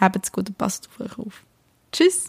habt's 0.01 0.31
gut 0.31 0.49
und 0.49 0.57
passt 0.57 0.89
auf 0.89 0.99
euch 0.99 1.19
auf. 1.19 1.43
Tschüss. 1.91 2.25